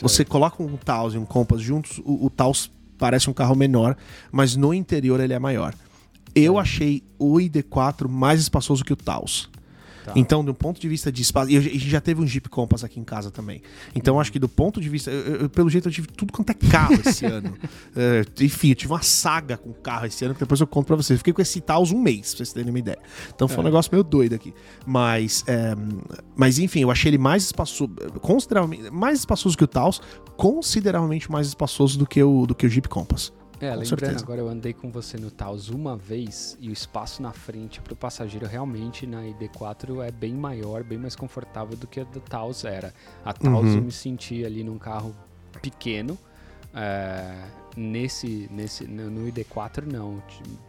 [0.00, 3.96] Você coloca um Taos e um Compass juntos, o, o Taos parece um carro menor,
[4.30, 5.74] mas no interior ele é maior.
[6.34, 9.50] Eu achei o ID4 mais espaçoso que o Taos.
[10.04, 10.12] Tá.
[10.16, 11.50] Então, do ponto de vista de espaço.
[11.50, 13.60] E a gente já teve um Jeep Compass aqui em casa também.
[13.94, 15.10] Então, acho que do ponto de vista.
[15.10, 17.56] eu- eu- pelo jeito, eu tive tudo quanto é carro esse ano.
[17.94, 20.96] É, enfim, eu tive uma saga com carro esse ano que depois eu conto pra
[20.96, 21.18] vocês.
[21.18, 22.98] Fiquei com esse Taos um mês, pra vocês terem uma ideia.
[23.34, 24.54] Então, foi um negócio meio doido aqui.
[24.86, 25.74] Mas, é,
[26.36, 27.90] mas enfim, eu achei ele mais espaçoso.
[28.20, 28.90] Consideravelmente.
[28.90, 30.00] Mais espaçoso que o Taos.
[30.36, 33.32] Consideravelmente mais espaçoso do que o, do que o Jeep Compass.
[33.60, 34.24] É, lembrando, certeza.
[34.24, 37.94] agora eu andei com você no Taos uma vez e o espaço na frente pro
[37.94, 42.64] passageiro realmente na ID4 é bem maior, bem mais confortável do que a do Taos
[42.64, 42.94] era.
[43.24, 43.76] A Taos Uhum.
[43.76, 45.14] eu me senti ali num carro
[45.60, 46.18] pequeno.
[46.74, 47.32] É,
[47.76, 50.22] nesse, nesse, no no ID4 não,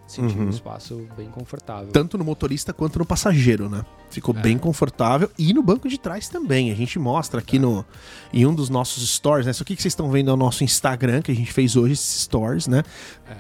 [0.08, 0.46] senti Uhum.
[0.46, 1.92] um espaço bem confortável.
[1.92, 3.86] tanto no motorista quanto no passageiro, né?
[4.10, 4.42] Ficou É.
[4.42, 6.72] bem confortável e no banco de trás também.
[6.72, 7.86] A gente mostra aqui no
[8.34, 9.52] em um dos nossos stories, né?
[9.52, 11.94] Isso aqui que vocês estão vendo é o nosso Instagram que a gente fez hoje
[11.94, 12.84] esses stories, né?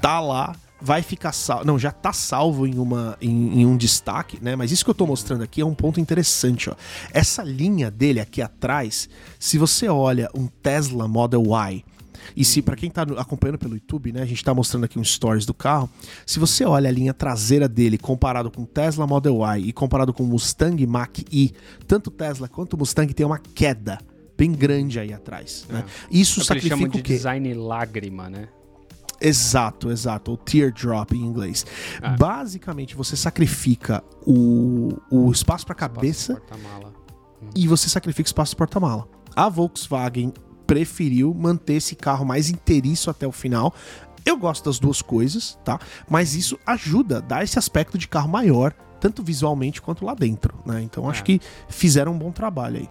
[0.02, 4.40] Tá lá, vai ficar salvo, não, já tá salvo em uma em, em um destaque,
[4.42, 4.56] né?
[4.56, 6.76] Mas isso que eu tô mostrando aqui é um ponto interessante, ó.
[7.14, 11.84] Essa linha dele aqui atrás, se você olha um Tesla Model Y
[12.36, 14.98] e se para quem tá no- acompanhando pelo YouTube, né, a gente tá mostrando aqui
[15.00, 15.90] um stories do carro.
[16.26, 20.14] Se você olha a linha traseira dele comparado com o Tesla Model Y e comparado
[20.14, 21.52] com o Mustang Mach-E,
[21.88, 23.98] tanto o Tesla quanto o Mustang tem uma queda
[24.38, 25.84] bem grande aí atrás, né?
[26.10, 27.14] Isso É o que eles chamam sacrifica de o quê?
[27.14, 28.48] design lágrima, né?
[29.20, 30.32] Exato, exato.
[30.34, 31.64] O teardrop em inglês.
[32.02, 32.16] Ah.
[32.18, 36.92] Basicamente, você sacrifica o, o espaço para cabeça Porta-mala.
[37.56, 39.08] e você sacrifica o espaço do porta-mala.
[39.36, 40.34] A Volkswagen
[40.72, 43.74] preferiu manter esse carro mais inteiriço até o final.
[44.26, 45.78] Eu gosto das duas coisas, tá?
[46.10, 50.82] Mas isso ajuda, dá esse aspecto de carro maior, tanto visualmente quanto lá dentro, né?
[50.82, 51.26] Então acho É.
[51.26, 52.88] que fizeram um bom trabalho aí.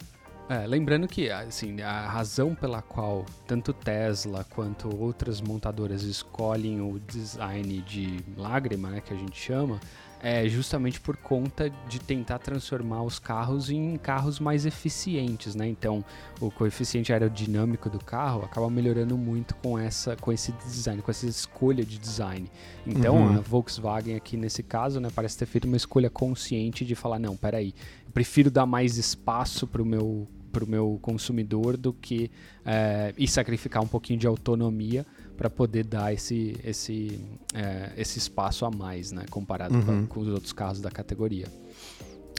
[0.47, 6.99] É, lembrando que assim, a razão pela qual tanto Tesla quanto outras montadoras escolhem o
[6.99, 9.79] design de lágrima, né, que a gente chama,
[10.23, 15.67] é justamente por conta de tentar transformar os carros em carros mais eficientes, né?
[15.67, 16.05] Então,
[16.39, 21.25] o coeficiente aerodinâmico do carro acaba melhorando muito com essa com esse design, com essa
[21.25, 22.49] escolha de design.
[22.85, 23.37] Então, Uhum.
[23.37, 27.35] a Volkswagen aqui nesse caso, né, parece ter feito uma escolha consciente de falar, não,
[27.35, 27.73] peraí,
[28.13, 32.29] prefiro dar mais espaço para o meu para o meu consumidor do que
[32.65, 35.05] é, e sacrificar um pouquinho de autonomia
[35.37, 37.19] para poder dar esse esse
[37.53, 40.05] é, esse espaço a mais, né, comparado com- Uhum.
[40.05, 41.47] com, os outros carros da categoria.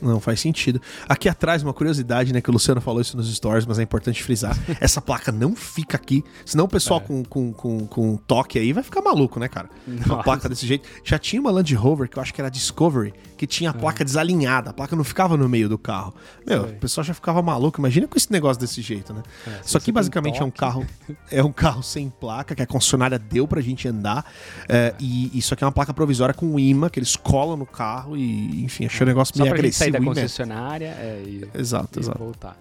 [0.02, 0.80] Não faz sentido.
[1.08, 2.40] Aqui atrás, uma curiosidade, né?
[2.40, 4.56] Que o Luciano falou isso nos stories, mas é importante frisar.
[4.80, 6.24] Essa placa não fica aqui.
[6.44, 7.06] Senão o pessoal É.
[7.06, 9.68] com, com, com, com toque aí vai ficar maluco, né, cara?
[9.86, 10.22] Uma Nossa.
[10.22, 10.88] placa desse jeito.
[11.04, 14.04] Já tinha uma Land Rover, que eu acho que era Discovery, que tinha a placa
[14.04, 14.70] desalinhada.
[14.70, 16.14] A placa não ficava no meio do carro.
[16.46, 16.72] Meu, Sei.
[16.72, 17.80] o pessoal já ficava maluco.
[17.80, 19.22] Imagina com esse negócio desse jeito, né?
[19.46, 20.86] É, aqui tem basicamente é um carro
[21.30, 24.24] é um carro sem placa que a concessionária deu pra gente andar.
[24.68, 28.16] É, E isso aqui é uma placa provisória com imã que eles colam no carro
[28.16, 29.91] e, enfim, achei o negócio Só meio agressivo.
[29.92, 30.06] Da imã.
[30.14, 32.18] concessionária é, e, Exato, e exato.
[32.18, 32.56] voltar.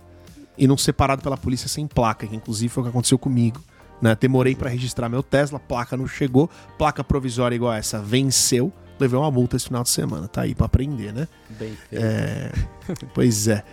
[0.57, 3.61] E não ser parado pela polícia sem placa, que inclusive foi o que aconteceu comigo.
[4.01, 4.15] Né?
[4.19, 9.29] Demorei pra registrar meu Tesla, placa não chegou, placa provisória igual essa venceu, levei uma
[9.31, 10.27] multa esse final de semana.
[10.27, 11.27] Tá aí pra aprender, né?
[11.49, 12.03] Bem feito.
[12.03, 12.51] É,
[13.13, 13.63] pois é.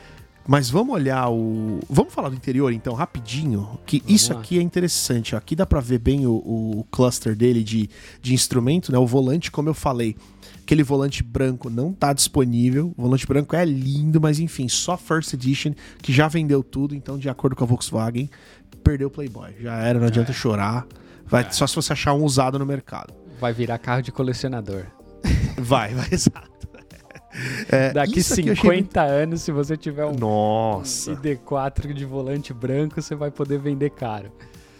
[0.47, 1.79] Mas vamos olhar o.
[1.91, 3.79] Vamos falar do interior então, rapidinho.
[3.85, 4.41] Que Vamos isso lá.
[4.41, 5.37] aqui é interessante.
[5.37, 7.91] Aqui dá pra ver bem o, o cluster dele de,
[8.23, 8.99] de instrumento, né?
[8.99, 10.17] O volante, como eu falei,
[10.69, 12.93] aquele volante branco não tá disponível.
[12.95, 16.95] O volante branco é lindo, mas enfim, só First Edition, que já vendeu tudo.
[16.95, 18.29] Então, de acordo com a Volkswagen,
[18.85, 19.55] perdeu o Playboy.
[19.59, 20.87] Já era, não adianta chorar.
[21.25, 23.15] Vai, Só se você achar um usado no mercado.
[23.41, 24.85] Vai virar carro de colecionador.
[25.59, 26.49] Vai, vai, exato.
[27.71, 31.13] É, Daqui isso aqui eu 50 achei anos, se você tiver um Nossa.
[31.13, 34.33] ID4 de volante branco, você vai poder vender caro.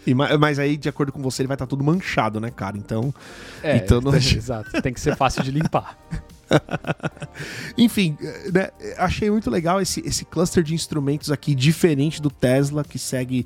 [0.07, 2.77] E ma- mas aí, de acordo com você, ele vai estar todo manchado, né, cara?
[2.77, 3.13] Então,
[3.61, 4.81] É, Então não exato.
[4.81, 5.97] Tem que ser fácil de limpar.
[7.77, 12.83] enfim, eh, né, achei muito legal esse, esse cluster de instrumentos aqui, diferente do Tesla,
[12.83, 13.45] que segue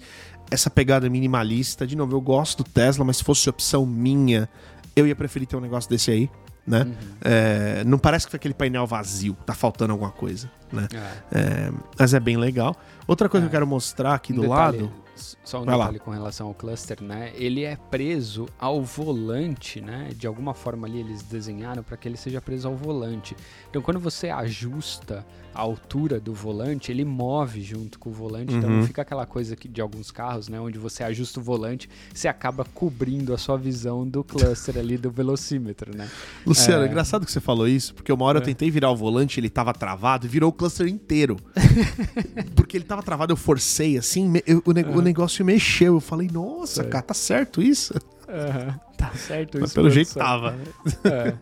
[0.50, 1.86] essa pegada minimalista.
[1.86, 4.48] De novo, eu gosto do Tesla, mas se fosse opção minha,
[4.96, 6.30] eu ia preferir ter um negócio desse aí,
[6.66, 6.84] né?
[6.84, 6.94] Uhum.
[7.22, 10.88] É, não parece que foi aquele painel vazio, tá faltando alguma coisa, né?
[10.94, 11.40] É.
[11.40, 12.76] É, mas é bem legal.
[13.08, 13.50] Outra coisa é.
[13.50, 14.92] que eu quero mostrar aqui um do detalhe, lado.
[15.16, 16.04] Só um Vai detalhe lá.
[16.04, 17.32] com relação ao cluster, né?
[17.36, 20.10] Ele é preso ao volante, né?
[20.16, 23.36] De alguma forma ali eles desenharam para que ele seja preso ao volante.
[23.70, 28.54] Então quando você ajusta a altura do volante, ele move junto com o volante.
[28.54, 28.76] Então, uhum.
[28.78, 30.60] Então fica aquela coisa que de alguns carros, né?
[30.60, 35.12] Onde você ajusta o volante, você acaba cobrindo a sua visão do cluster ali do
[35.12, 36.10] velocímetro, né?
[36.46, 36.88] Luciano, é...
[36.88, 38.42] engraçado que você falou isso, porque uma hora é.
[38.42, 41.38] eu tentei virar o volante, ele tava travado e virou o cluster inteiro.
[42.56, 45.03] porque ele tava travado, eu forcei assim, eu, o, uhum.
[45.04, 45.96] O, negócio mexeu.
[45.96, 47.94] Eu falei, nossa, cara, tá certo isso?
[48.28, 48.80] Uhum.
[49.04, 49.76] Tá certo Mas isso.
[49.76, 50.56] pelo jeito tava.
[51.04, 51.36] É.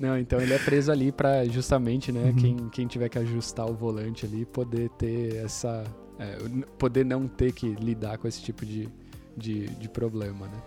[0.00, 2.34] Não, então ele é preso ali para justamente, né, uhum.
[2.34, 5.84] quem, quem tiver que ajustar o volante ali poder ter essa.
[6.18, 6.36] É,
[6.76, 8.88] poder não ter que lidar com esse tipo de,
[9.36, 10.58] de, de problema, né?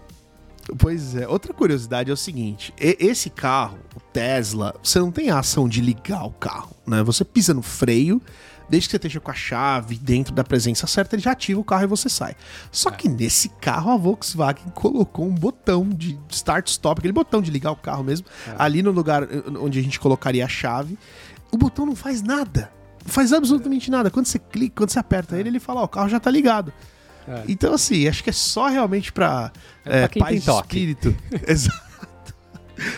[0.77, 1.27] Pois é.
[1.27, 5.81] Outra curiosidade é o seguinte: esse carro, o Tesla, você não tem a ação de
[5.81, 7.03] ligar o carro, né?
[7.03, 8.21] Você pisa no freio,
[8.69, 11.63] desde que você esteja com a chave dentro da presença certa, ele já ativa o
[11.63, 12.35] carro e você sai.
[12.71, 12.91] Só é.
[12.93, 17.75] que nesse carro a Volkswagen colocou um botão de start-stop, aquele botão de ligar o
[17.75, 18.55] carro mesmo, é.
[18.57, 20.97] ali no lugar eh, onde a gente colocaria a chave.
[21.51, 22.71] O botão não faz nada.
[23.05, 24.11] Não faz absolutamente nada.
[24.11, 26.73] Quando você clica, quando você aperta ele, ele fala: Ó, o carro já tá ligado.
[27.27, 27.43] É.
[27.47, 29.51] Então, assim, acho que é só realmente pra,
[29.85, 31.15] é, é, pra paz de espírito.
[31.47, 31.87] Exato.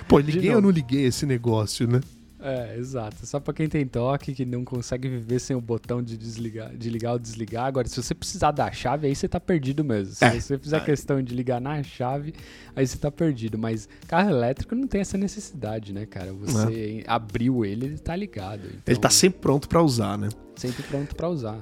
[0.07, 2.01] Pô, liguei ou não liguei esse negócio, né?
[2.41, 3.25] É, exato.
[3.25, 6.89] Só pra quem tem toque, que não consegue viver sem o botão de desligar, de
[6.89, 7.65] ligar ou desligar.
[7.65, 10.13] Agora, se você precisar da chave, aí você tá perdido mesmo.
[10.13, 10.39] Se é.
[10.39, 12.33] você fizer a questão de ligar na chave,
[12.75, 13.57] aí você tá perdido.
[13.57, 16.31] Mas carro elétrico não tem essa necessidade, né, cara?
[16.33, 17.11] Você é.
[17.11, 18.67] abriu ele, ele tá ligado.
[18.67, 18.81] Então...
[18.87, 20.29] Ele tá sempre pronto para usar, né?
[20.55, 21.59] Sempre pronto para usar.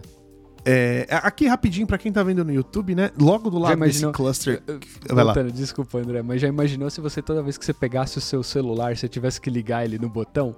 [0.69, 3.10] É, aqui rapidinho, para quem tá vendo no YouTube, né?
[3.17, 4.62] Logo do lado imaginou, desse cluster.
[5.10, 5.34] Vai lá.
[5.43, 8.97] Desculpa, André, mas já imaginou se você toda vez que você pegasse o seu celular,
[8.97, 10.53] você tivesse que ligar ele no botão?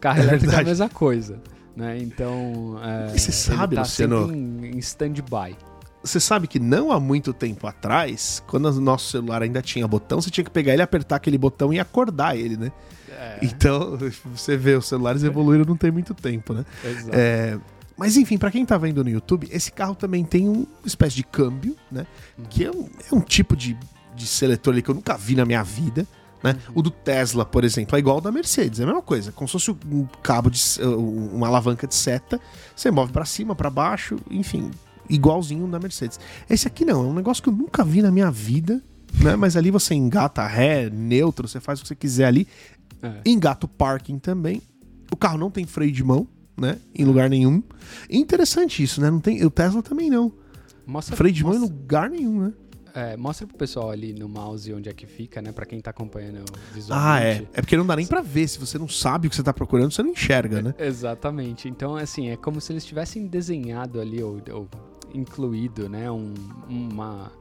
[0.00, 1.40] Carro é elétrico é a mesma coisa.
[1.76, 1.98] Né?
[1.98, 2.80] Então.
[2.82, 4.34] É, e você sabe, tá Luciano.
[4.34, 5.56] Em, em stand-by.
[6.02, 10.20] Você sabe que não há muito tempo atrás, quando o nosso celular ainda tinha botão,
[10.20, 12.72] você tinha que pegar ele, apertar aquele botão e acordar ele, né?
[13.08, 13.38] É.
[13.40, 13.96] Então,
[14.34, 16.64] você vê, os celulares evoluíram não tem muito tempo, né?
[16.84, 17.10] Exato.
[17.12, 17.58] É,
[17.96, 21.22] mas enfim, para quem tá vendo no YouTube, esse carro também tem uma espécie de
[21.22, 22.06] câmbio, né?
[22.36, 22.44] Uhum.
[22.46, 23.76] Que é um, é um tipo de,
[24.14, 26.06] de seletor ali que eu nunca vi na minha vida.
[26.42, 26.56] Né?
[26.68, 26.74] Uhum.
[26.76, 29.48] O do Tesla, por exemplo, é igual ao da Mercedes, é a mesma coisa, como
[29.48, 32.38] se fosse um cabo de uma alavanca de seta,
[32.76, 34.70] você move para cima, para baixo, enfim,
[35.08, 36.20] igualzinho da Mercedes.
[36.50, 38.82] Esse aqui não, é um negócio que eu nunca vi na minha vida,
[39.22, 39.36] né?
[39.38, 42.46] Mas ali você engata ré, neutro, você faz o que você quiser ali.
[43.02, 43.20] É.
[43.24, 44.60] Engata o parking também.
[45.10, 46.78] O carro não tem freio de mão, né?
[46.94, 47.62] Em lugar nenhum.
[48.08, 49.10] interessante isso, né?
[49.10, 50.32] Não tem, o Tesla também não.
[50.86, 52.52] Mostra, freio de mostra, mão em lugar nenhum, né?
[52.94, 55.50] É, mostra pro pessoal ali no mouse onde é que fica, né?
[55.50, 56.92] Pra quem tá acompanhando visualmente.
[56.92, 57.46] Ah, é.
[57.52, 58.46] É porque não dá nem pra ver.
[58.46, 60.74] Se você não sabe o que você tá procurando, você não enxerga, né?
[60.78, 61.68] É, exatamente.
[61.68, 64.68] Então, assim, é como se eles tivessem desenhado ali, ou, ou
[65.12, 66.08] incluído, né?
[66.08, 66.34] Um,
[66.68, 67.32] uma,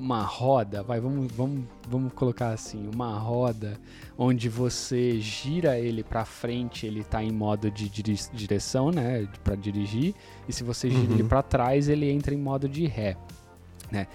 [0.00, 3.78] uma roda, vai, vamos, vamos, vamos colocar assim, uma roda
[4.16, 10.14] onde você gira ele para frente, ele tá em modo de direção, né, para dirigir,
[10.48, 11.14] e se você gira uhum.
[11.14, 13.16] ele para trás, ele entra em modo de ré,
[13.90, 14.06] né?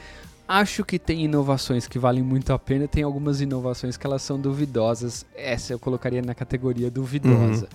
[0.48, 4.40] Acho que tem inovações que valem muito a pena, tem algumas inovações que elas são
[4.40, 5.26] duvidosas.
[5.36, 7.68] Essa eu colocaria na categoria duvidosa.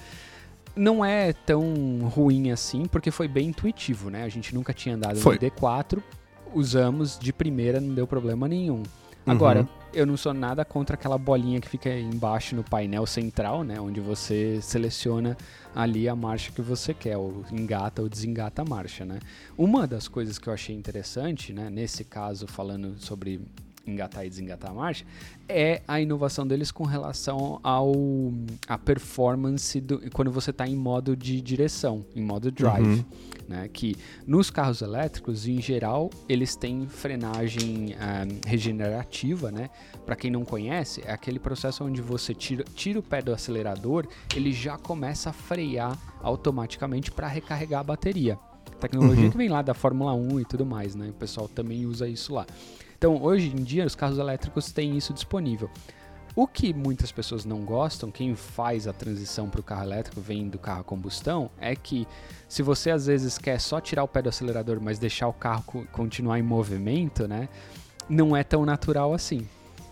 [0.77, 0.85] Uhum.
[0.85, 4.23] Não é tão ruim assim, porque foi bem intuitivo, né?
[4.23, 5.35] A gente nunca tinha andado foi.
[5.35, 6.01] no D4,
[6.55, 8.83] usamos de primeira, não deu problema nenhum.
[9.27, 9.69] Agora, uhum.
[9.93, 13.81] eu não sou nada contra aquela bolinha que fica embaixo no painel central, né?
[13.81, 15.37] Onde você seleciona
[15.75, 19.19] ali a marcha que você quer, ou engata ou desengata a marcha, né?
[19.57, 21.69] Uma das coisas que eu achei interessante, né?
[21.71, 23.41] Nesse caso, falando sobre
[23.87, 25.05] engatar e desengatar a marcha,
[25.51, 27.93] é a inovação deles com relação ao
[28.67, 32.87] a performance do, quando você está em modo de direção, em modo drive.
[32.87, 33.05] Uhum.
[33.49, 39.51] Né, que nos carros elétricos, em geral, eles têm frenagem um, ah, regenerativa.
[39.51, 39.69] Né?
[40.07, 44.07] Para quem não conhece, é aquele processo onde você tira, tira o pé do acelerador,
[44.37, 48.39] ele já começa a frear automaticamente para recarregar a bateria.
[48.79, 49.31] Tecnologia uhum.
[49.31, 51.09] que vem lá da Fórmula 1 e tudo mais, né?
[51.11, 52.47] O pessoal também usa isso lá.
[53.01, 55.71] Então, hoje em dia, os carros elétricos têm isso disponível.
[56.37, 60.51] O que muitas pessoas não gostam, quem faz a transição para o carro elétrico, vem
[60.51, 62.07] do carro a combustão, é que
[62.47, 65.65] se você às vezes quer só tirar o pé do acelerador, mas deixar o carro
[65.91, 67.49] continuar em movimento, né?
[68.07, 69.49] Não é tão natural assim.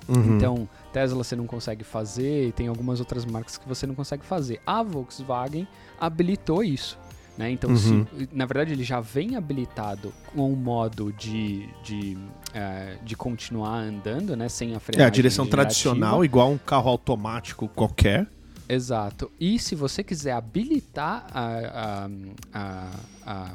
[0.07, 0.37] Uhum.
[0.37, 4.23] Então, Tesla você não consegue fazer, e tem algumas outras marcas que você não consegue
[4.23, 4.61] fazer.
[4.67, 5.67] A Volkswagen
[5.99, 6.99] habilitou isso.
[7.39, 7.53] Né?
[7.53, 7.77] Então, uhum.
[7.77, 12.19] se, na verdade, ele já vem habilitado com o modo de, de,
[12.53, 14.49] é, de continuar andando, né?
[14.49, 15.05] Sem a frenagem.
[15.05, 18.27] É, a direção tradicional, igual um carro automático qualquer.
[18.69, 19.31] Exato.
[19.39, 22.09] E se você quiser habilitar a,
[22.53, 22.91] a,
[23.25, 23.55] a,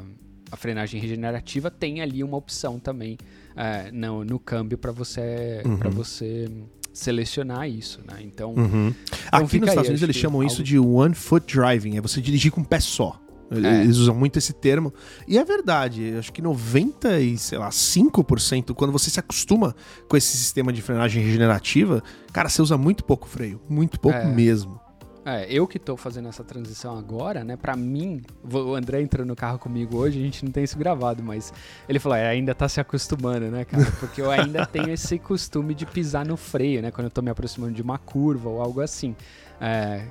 [0.50, 3.18] a frenagem regenerativa, tem ali uma opção também
[3.54, 5.78] é, no, no câmbio para você, uhum.
[5.78, 6.50] para você
[6.94, 8.20] selecionar isso, né?
[8.22, 8.94] Então, uhum.
[9.28, 10.52] então aqui nos Estados Unidos eles chamam algo...
[10.52, 13.20] isso de one foot driving, é você dirigir com um pé só.
[13.52, 13.84] É.
[13.84, 14.94] Eles usam muito esse termo.
[15.28, 19.76] E é verdade, acho que 90 e, sei lá, 5%, quando você se acostuma
[20.08, 23.62] com esse sistema de frenagem regenerativa, cara, você usa muito pouco freio.
[23.70, 24.26] Muito pouco é.
[24.26, 24.83] mesmo.
[25.26, 27.56] É, eu que tô fazendo essa transição agora, né?
[27.56, 31.24] Pra mim, o André entrou no carro comigo hoje, a gente não tem isso gravado,
[31.24, 31.54] mas
[31.88, 33.86] ele falou, é, ainda tá se acostumando, né, cara?
[34.00, 36.92] Porque eu ainda tenho esse costume de pisar no freio, né?
[36.92, 39.16] Quando eu tô me aproximando de uma curva ou algo assim.
[39.62, 40.06] É,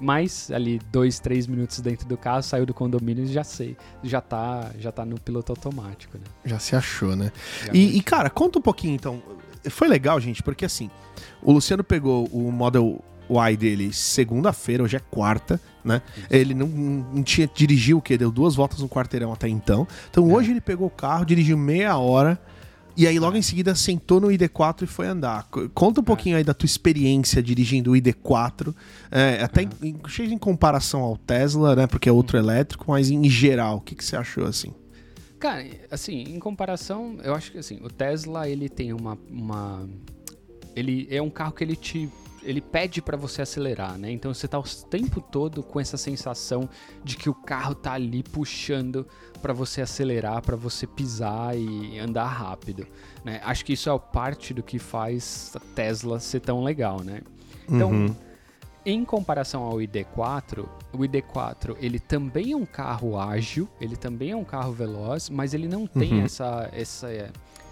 [0.00, 4.20] mas ali dois, três minutos dentro do carro, saiu do condomínio e já sei, já
[4.20, 6.24] tá, já tá no piloto automático, né?
[6.44, 7.30] Já se achou, né?
[7.72, 9.22] E, e, cara, conta um pouquinho então.
[9.70, 10.90] Foi legal, gente, porque assim,
[11.40, 16.02] o Luciano pegou o Model Y dele segunda-feira, hoje é quarta, né?
[16.16, 16.26] Isso.
[16.30, 18.16] Ele não, não tinha dirigiu o quê?
[18.18, 19.86] Deu duas voltas no quarteirão até então.
[20.10, 20.34] Então é.
[20.34, 22.40] hoje ele pegou o carro, dirigiu meia hora.
[22.96, 25.46] E aí, logo em seguida, sentou no ID4 e foi andar.
[25.74, 26.06] Conta um é.
[26.06, 28.74] pouquinho aí da tua experiência dirigindo o ID4,
[29.10, 29.68] é, até uhum.
[29.82, 31.86] em, em, em, comparação ao Tesla, né?
[31.86, 32.44] Porque é outro uhum.
[32.44, 34.72] elétrico, mas em geral, o que, que você achou assim?
[35.38, 39.86] Cara, assim, em comparação, eu acho que assim, o Tesla ele tem uma, uma.
[40.74, 42.08] Ele é um carro que ele te
[42.46, 44.10] ele pede para você acelerar, né?
[44.10, 46.68] Então você tá o tempo todo com essa sensação
[47.02, 49.06] de que o carro tá ali puxando
[49.42, 52.86] para você acelerar, para você pisar e andar rápido,
[53.24, 53.40] né?
[53.44, 57.20] Acho que isso é parte do que faz a Tesla ser tão legal, né?
[57.68, 58.14] Então, uhum.
[58.84, 64.36] em comparação ao ID4, o ID4 ele também é um carro ágil, ele também é
[64.36, 66.24] um carro veloz, mas ele não tem uhum.
[66.24, 67.08] essa essa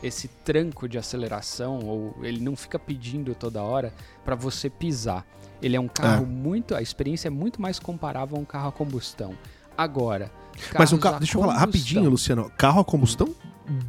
[0.07, 3.93] esse tranco de aceleração, ou ele não fica pedindo toda hora
[4.25, 5.27] para você pisar.
[5.63, 6.27] Ele é um carro é.
[6.27, 6.75] muito.
[6.75, 9.35] A experiência é muito mais comparável a um carro a combustão.
[9.77, 10.31] Agora.
[10.79, 11.19] Mas um carro.
[11.19, 12.51] Deixa eu falar rapidinho, Luciano.
[12.57, 13.35] Carro a combustão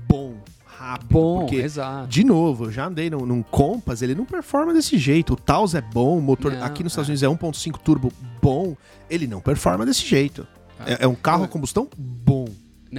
[0.08, 0.36] bom.
[0.66, 2.08] Rápido, bom, porque, exato.
[2.08, 5.34] De novo, eu já andei num, num Compass, ele não performa desse jeito.
[5.34, 7.28] O Taos é bom, o motor não, aqui nos Estados é.
[7.28, 8.76] Unidos é 1.5 turbo bom,
[9.10, 10.46] ele não performa desse jeito.
[10.86, 12.45] É, é, é um carro a combustão bom.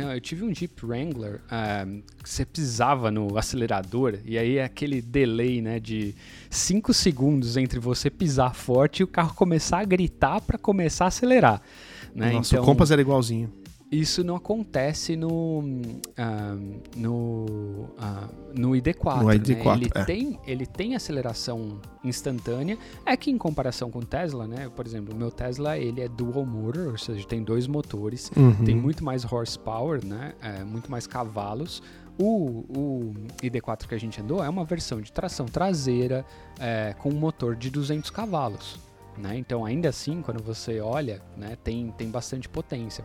[0.02, 1.40] Não, eu tive um Jeep Wrangler
[1.86, 6.14] um, que você pisava no acelerador e aí é aquele delay, né, de
[6.50, 11.08] 5 segundos entre você pisar forte e o carro começar a gritar para começar a
[11.08, 11.62] acelerar.
[12.14, 12.32] Né?
[12.32, 13.52] Nossa, então, o Compass era igualzinho.
[13.90, 19.22] Isso não acontece no, uh, no, uh, no ID4.
[19.22, 19.74] No ID4 né?
[19.74, 20.04] ele, é.
[20.04, 22.76] tem, ele tem aceleração instantânea.
[23.04, 24.68] É que em comparação com o Tesla, né?
[24.74, 28.64] Por exemplo, o meu Tesla ele é dual motor, ou seja, tem dois motores, uhum.
[28.64, 30.32] tem muito mais horsepower, né?
[30.42, 31.80] É, muito mais cavalos.
[32.18, 36.24] O, o, ID4 que a gente andou é uma versão de tração traseira
[36.58, 38.80] é, com um motor de 200 cavalos.
[39.18, 39.36] Né?
[39.36, 43.04] Então, ainda assim, quando você olha, né, tem, tem bastante potência.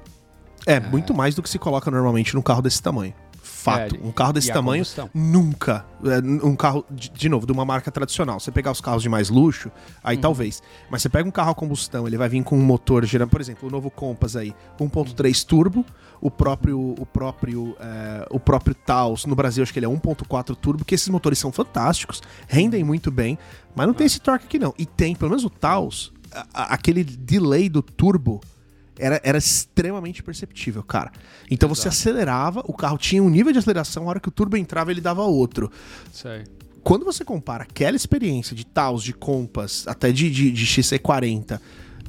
[0.65, 3.13] É, é, muito mais do que se coloca normalmente num carro desse tamanho.
[3.41, 3.95] Fato.
[3.95, 5.85] É, um carro desse tamanho, nunca.
[6.03, 8.39] É, um carro, de, de, novo, de uma marca tradicional.
[8.39, 9.71] Você pegar os carros de mais luxo,
[10.03, 10.21] aí uhum.
[10.21, 10.63] talvez.
[10.89, 13.39] Mas você pega um carro a combustão, ele vai vir com um motor gerando, por
[13.39, 15.85] exemplo, o novo Compass aí, 1.3 turbo,
[16.19, 20.55] o próprio, o próprio, é, o próprio Taos, no Brasil acho que ele é 1.4
[20.55, 23.37] turbo, que esses motores são fantásticos, rendem muito bem,
[23.75, 24.73] mas não tem esse torque aqui não.
[24.77, 28.41] E tem, pelo menos o Taos, a, a, aquele delay do turbo
[28.97, 31.11] era, era extremamente perceptível, cara.
[31.49, 31.81] Então Exato.
[31.81, 34.91] você acelerava, o carro tinha um nível de aceleração, a hora que o turbo entrava,
[34.91, 35.71] ele dava outro.
[36.11, 36.43] Sei.
[36.83, 41.59] Quando você compara aquela experiência de Taos, de Compass, até de, de, de XC40,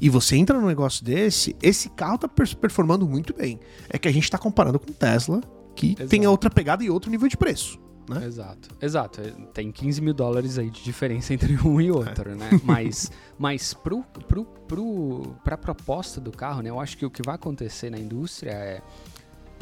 [0.01, 3.61] e você entra num negócio desse, esse carro tá performando muito bem.
[3.89, 5.43] É que a gente tá comparando com Tesla,
[5.77, 6.09] que Exato.
[6.09, 8.25] tem outra pegada e outro nível de preço né?
[8.27, 9.21] Exato, exato.
[9.21, 12.35] É, tem 15 mil dólares aí de diferença entre um e outro, é.
[12.35, 12.51] né?
[12.65, 16.71] Mas, mas pro, pro, pro, pra proposta do carro, né?
[16.71, 18.83] Eu acho que o que vai acontecer na indústria é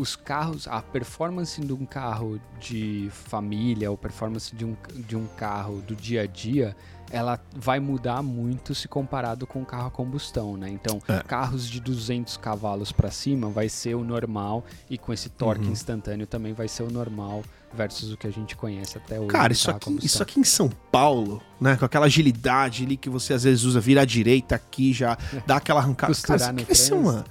[0.01, 5.27] os carros, a performance de um carro de família ou performance de um, de um
[5.27, 6.75] carro do dia a dia,
[7.11, 10.71] ela vai mudar muito se comparado com um carro a combustão, né?
[10.71, 11.23] Então, é.
[11.25, 15.73] carros de 200 cavalos para cima vai ser o normal e com esse torque uhum.
[15.73, 17.43] instantâneo também vai ser o normal
[17.73, 19.29] versus o que a gente conhece até hoje.
[19.29, 21.77] Cara, isso aqui, isso aqui em São Paulo, né?
[21.77, 25.57] Com aquela agilidade ali que você às vezes usa, vira à direita aqui, já dá
[25.57, 26.13] aquela arrancada.
[26.13, 27.25] Costurar Cara, no vai ser uma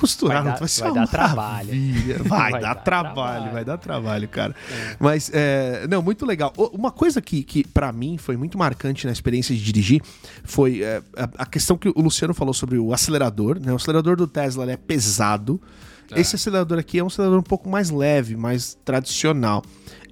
[0.00, 1.70] costurar, vai, dar, vai ser vai dar trabalho.
[2.24, 4.54] Vai, vai, dar, dar trabalho, trabalho, vai dar trabalho, cara.
[4.70, 4.96] É.
[4.98, 6.52] Mas, é, não, muito legal.
[6.72, 10.00] Uma coisa que, que para mim foi muito marcante na experiência de dirigir
[10.42, 11.02] foi é,
[11.36, 13.72] a questão que o Luciano falou sobre o acelerador, né?
[13.72, 15.60] O acelerador do Tesla é pesado.
[16.10, 16.20] É.
[16.20, 19.62] Esse acelerador aqui é um acelerador um pouco mais leve, mais tradicional.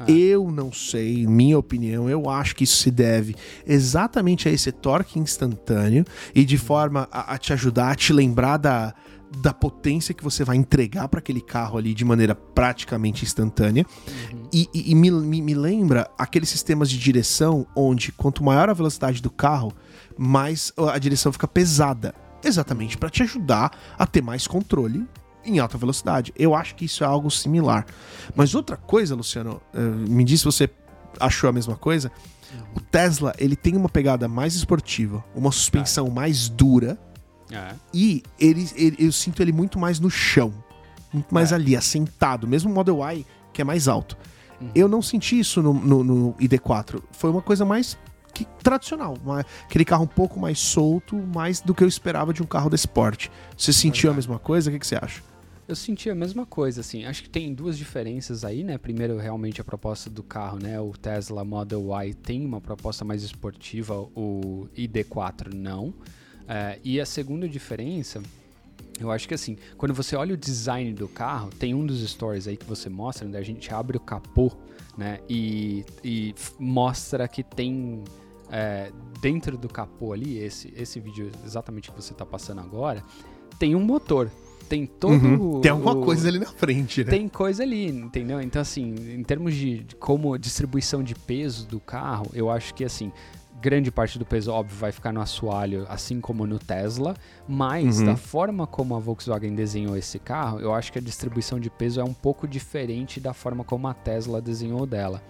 [0.06, 0.12] É.
[0.12, 3.34] Eu não sei, minha opinião, eu acho que isso se deve
[3.66, 8.56] exatamente a esse torque instantâneo e de forma a, a te ajudar a te lembrar
[8.58, 8.94] da,
[9.42, 13.84] da potência que você vai entregar para aquele carro ali de maneira praticamente instantânea.
[14.32, 14.48] Uhum.
[14.52, 18.74] E, e, e me, me, me, lembra aqueles sistemas de direção onde quanto maior a
[18.74, 19.72] velocidade do carro,
[20.16, 22.14] mais a direção fica pesada.
[22.42, 25.04] Exatamente para te ajudar a ter mais controle
[25.48, 26.32] em alta velocidade.
[26.36, 27.86] Eu acho que isso é algo similar.
[28.34, 30.70] Mas outra coisa, Luciano, eh, me diz se você
[31.20, 32.10] achou a mesma coisa.
[32.74, 36.10] O Tesla, ele tem uma pegada mais esportiva, uma suspensão é.
[36.10, 36.98] mais dura.
[37.50, 37.74] É.
[37.92, 40.52] E ele, ele, eu sinto ele muito mais no chão.
[41.12, 41.54] Muito mais é.
[41.54, 42.46] ali, assentado.
[42.46, 44.16] Mesmo o Model Y, que é mais alto.
[44.60, 44.70] Uhum.
[44.74, 47.02] Eu não senti isso no, no, no, ID4.
[47.12, 47.98] Foi uma coisa mais
[48.34, 49.16] que, tradicional.
[49.24, 52.68] Uma, aquele carro um pouco mais solto, mais do que eu esperava de um carro
[52.68, 53.30] desse porte.
[53.56, 54.68] Você sentiu a mesma coisa?
[54.68, 55.22] O que, que você acha?
[55.68, 57.04] Eu senti a mesma coisa, assim.
[57.04, 58.78] Acho que tem duas diferenças aí, né?
[58.78, 60.80] Primeiro, realmente a proposta do carro, né?
[60.80, 65.92] O Tesla Model Y tem uma proposta mais esportiva, o ID4 não.
[66.48, 68.22] É, e a segunda diferença,
[68.98, 72.48] eu acho que assim, quando você olha o design do carro, tem um dos stories
[72.48, 74.50] aí que você mostra, onde a gente abre o capô,
[74.96, 75.20] né?
[75.28, 78.02] E, e mostra que tem
[78.50, 78.90] é,
[79.20, 83.04] dentro do capô ali, esse, esse vídeo exatamente que você está passando agora,
[83.58, 84.30] tem um motor
[84.68, 85.12] tem todo.
[85.12, 85.60] Uhum.
[85.60, 87.10] Tem alguma o, coisa ali na frente, né?
[87.10, 88.40] Tem coisa ali, entendeu?
[88.40, 92.84] Então, assim, em termos de, de como distribuição de peso do carro, eu acho que,
[92.84, 93.10] assim,
[93.60, 97.14] grande parte do peso, óbvio, vai ficar no assoalho, assim como no Tesla,
[97.46, 98.06] mas uhum.
[98.06, 102.00] da forma como a Volkswagen desenhou esse carro, eu acho que a distribuição de peso
[102.00, 105.22] é um pouco diferente da forma como a Tesla desenhou dela.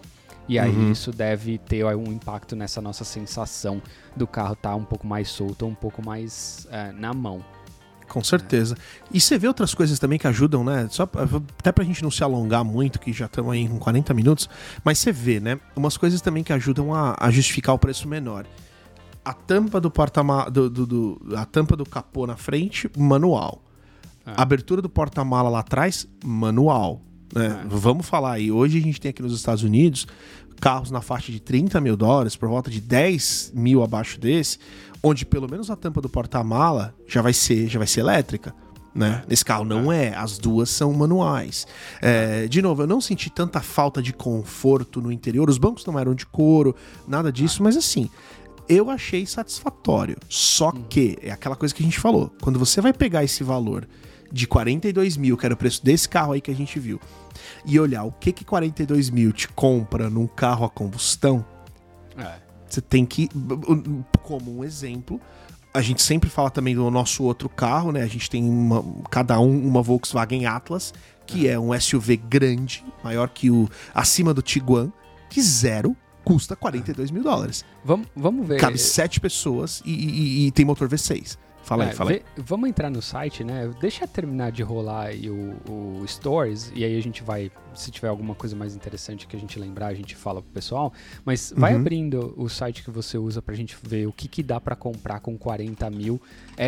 [0.49, 0.93] E aí uhum.
[0.93, 3.83] isso deve ter um impacto nessa nossa sensação
[4.17, 7.45] do carro estar tá um pouco mais solto, um pouco mais é, na mão.
[8.09, 8.77] Com certeza.
[9.13, 10.89] E você vê outras coisas também que ajudam, né?
[10.91, 11.09] Só
[11.59, 14.49] até pra gente não se alongar muito, que já estamos aí com 40 minutos,
[14.83, 15.61] mas você vê, né?
[15.77, 18.47] Umas coisas também que ajudam a, a justificar o preço menor.
[19.25, 23.63] A tampa do porta do, do, do, a tampa do capô na frente, manual.
[24.25, 24.33] É.
[24.37, 27.03] A abertura do porta-mala lá atrás, manual.
[27.35, 27.63] Né?
[27.63, 27.69] É.
[27.69, 28.51] Vamos falar aí.
[28.51, 30.07] Hoje a gente tem aqui nos Estados Unidos
[30.59, 34.59] carros na faixa de 30 mil dólares, por volta de 10 mil abaixo desse,
[35.03, 38.55] onde pelo menos a tampa do porta-mala já vai ser já vai ser elétrica.
[38.95, 39.23] Né?
[39.29, 41.67] Nesse carro não é, as duas são manuais.
[42.03, 45.97] É, de novo, eu não senti tanta falta de conforto no interior, os bancos não
[45.97, 46.75] eram de couro,
[47.07, 48.11] nada disso, mas assim,
[48.69, 50.17] eu achei satisfatório.
[50.29, 50.83] Só uhum.
[50.89, 53.87] que, é aquela coisa que a gente falou, quando você vai pegar esse valor
[54.33, 57.01] de 42 mil, que era o preço desse carro aí que a gente viu,
[57.65, 61.45] e olhar o que que 42 mil te compra num carro a combustão,
[62.17, 62.48] é.
[62.69, 63.29] Você tem que,
[64.23, 65.21] como um exemplo,
[65.73, 68.03] a gente sempre fala também do nosso outro carro, né?
[68.03, 70.93] A gente tem uma, cada um uma Volkswagen Atlas,
[71.27, 74.91] que é um SUV grande, maior que o acima do Tiguan,
[75.29, 77.65] que zero custa 42 mil dólares.
[77.85, 78.61] Vamos, vamos ver.
[78.61, 81.39] Cabe sete pessoas e, e, e tem motor V6.
[81.69, 82.23] Fala aí, é, fala aí.
[82.35, 83.71] vamos entrar no site, né?
[83.79, 88.09] Deixa terminar de rolar aí o, o, Stories e aí a gente vai, se tiver
[88.09, 90.95] alguma coisa mais interessante que a gente lembrar, a gente fala pro pessoal.
[91.27, 91.81] Mas vai uhum.
[91.81, 95.21] abrindo o site que você usa pra gente ver o que, que dá para comprar
[95.21, 96.19] com 40 mil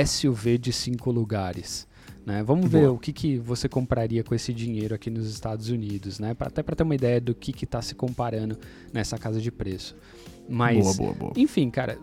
[0.06, 1.88] SUV de cinco lugares.
[2.26, 2.42] Né?
[2.42, 2.82] Vamos boa.
[2.82, 6.34] ver o que, que você compraria com esse dinheiro aqui nos Estados Unidos, né?
[6.34, 8.58] Pra, até para ter uma ideia do que está se comparando
[8.92, 9.96] nessa casa de preço.
[10.46, 11.32] Mas, boa, boa, boa.
[11.36, 11.98] enfim, cara,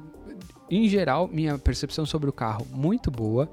[0.70, 3.49] em geral, minha percepção sobre o carro muito boa.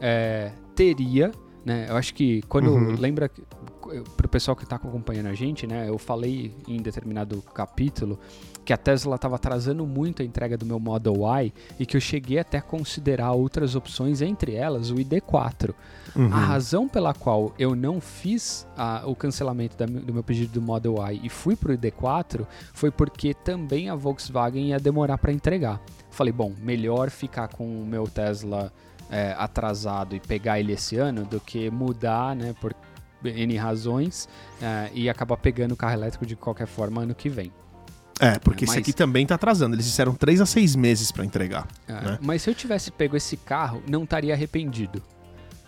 [0.00, 1.32] É, teria,
[1.64, 1.86] né?
[1.88, 2.94] Eu acho que quando uhum.
[2.98, 3.30] lembra
[4.16, 5.88] pro pessoal que está acompanhando a gente, né?
[5.88, 8.18] Eu falei em determinado capítulo
[8.64, 12.00] que a Tesla estava atrasando muito a entrega do meu Model Y e que eu
[12.00, 15.74] cheguei até a considerar outras opções, entre elas o ID4.
[16.14, 16.26] Uhum.
[16.26, 20.60] A razão pela qual eu não fiz a, o cancelamento da, do meu pedido do
[20.60, 25.32] Model Y e fui para o ID4 foi porque também a Volkswagen ia demorar para
[25.32, 25.80] entregar.
[26.10, 28.70] Falei, bom, melhor ficar com o meu Tesla
[29.10, 32.74] é, atrasado e pegar ele esse ano do que mudar, né, por
[33.24, 34.28] N razões
[34.60, 37.52] é, e acabar pegando o carro elétrico de qualquer forma ano que vem.
[38.20, 38.70] É, porque mas...
[38.70, 39.74] esse aqui também tá atrasando.
[39.74, 41.68] Eles disseram 3 a 6 meses para entregar.
[41.86, 42.18] É, né?
[42.20, 45.02] Mas se eu tivesse pego esse carro, não estaria arrependido.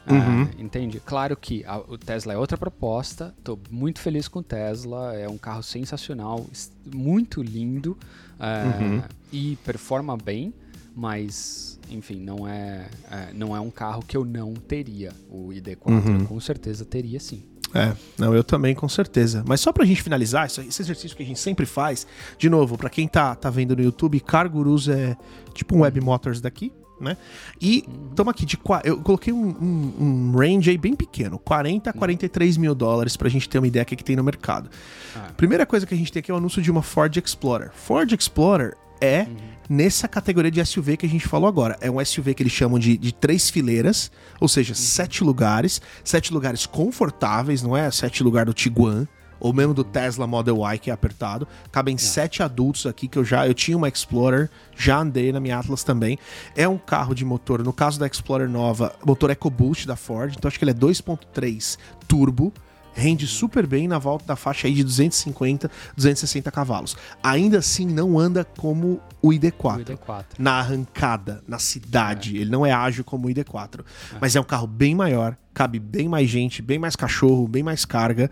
[0.08, 0.48] Uhum.
[0.48, 1.00] Ah, entende?
[1.00, 3.34] Claro que a, o Tesla é outra proposta.
[3.44, 5.14] Tô muito feliz com o Tesla.
[5.14, 6.44] É um carro sensacional,
[6.92, 7.96] muito lindo
[8.38, 9.02] é, uhum.
[9.30, 10.52] e performa bem,
[10.94, 15.12] mas enfim, não é, é, não é um carro que eu não teria.
[15.28, 16.24] O ID4 uhum.
[16.24, 17.42] com certeza teria sim.
[17.74, 19.44] É, não, eu também, com certeza.
[19.46, 22.90] Mas só pra gente finalizar, esse exercício que a gente sempre faz, de novo, para
[22.90, 25.16] quem tá, tá vendo no YouTube, Cargurus é
[25.54, 27.16] tipo um Web Motors daqui, né?
[27.60, 28.30] E estamos uhum.
[28.30, 28.58] aqui de.
[28.84, 33.28] Eu coloquei um, um, um, range aí bem pequeno, 40 a 43 mil dólares, pra
[33.28, 34.68] gente ter uma ideia do que, que tem no mercado.
[35.16, 35.30] Ah.
[35.36, 37.70] Primeira coisa que a gente tem aqui é o anúncio de uma Ford Explorer.
[37.72, 39.22] Ford Explorer é.
[39.22, 41.78] Uhum nessa categoria de SUV que a gente falou agora.
[41.80, 44.10] É um SUV que eles chamam de, de três fileiras,
[44.40, 49.06] ou seja, sete lugares, sete lugares confortáveis, não é sete lugar do Tiguan
[49.38, 51.48] ou mesmo do Tesla Model Y que é apertado.
[51.72, 55.58] Cabem sete adultos aqui que eu já eu tinha uma Explorer, já andei na minha
[55.58, 56.18] Atlas também.
[56.54, 60.48] É um carro de motor, no caso da Explorer nova, motor EcoBoost da Ford, então
[60.48, 62.52] acho que ele é 2.3 turbo.
[62.92, 66.96] Rende super bem na volta da faixa aí de 250, 260 cavalos.
[67.22, 69.80] Ainda assim, não anda como o ID4.
[69.80, 70.24] O ID4.
[70.38, 72.36] Na arrancada, na cidade.
[72.36, 73.84] Ele não é ágil como o ID4.
[74.20, 77.84] Mas é um carro bem maior, cabe bem mais gente, bem mais cachorro, bem mais
[77.84, 78.30] carga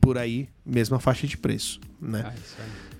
[0.00, 2.24] por aí, mesma faixa de preço, né?
[2.26, 2.92] Ah, isso aí.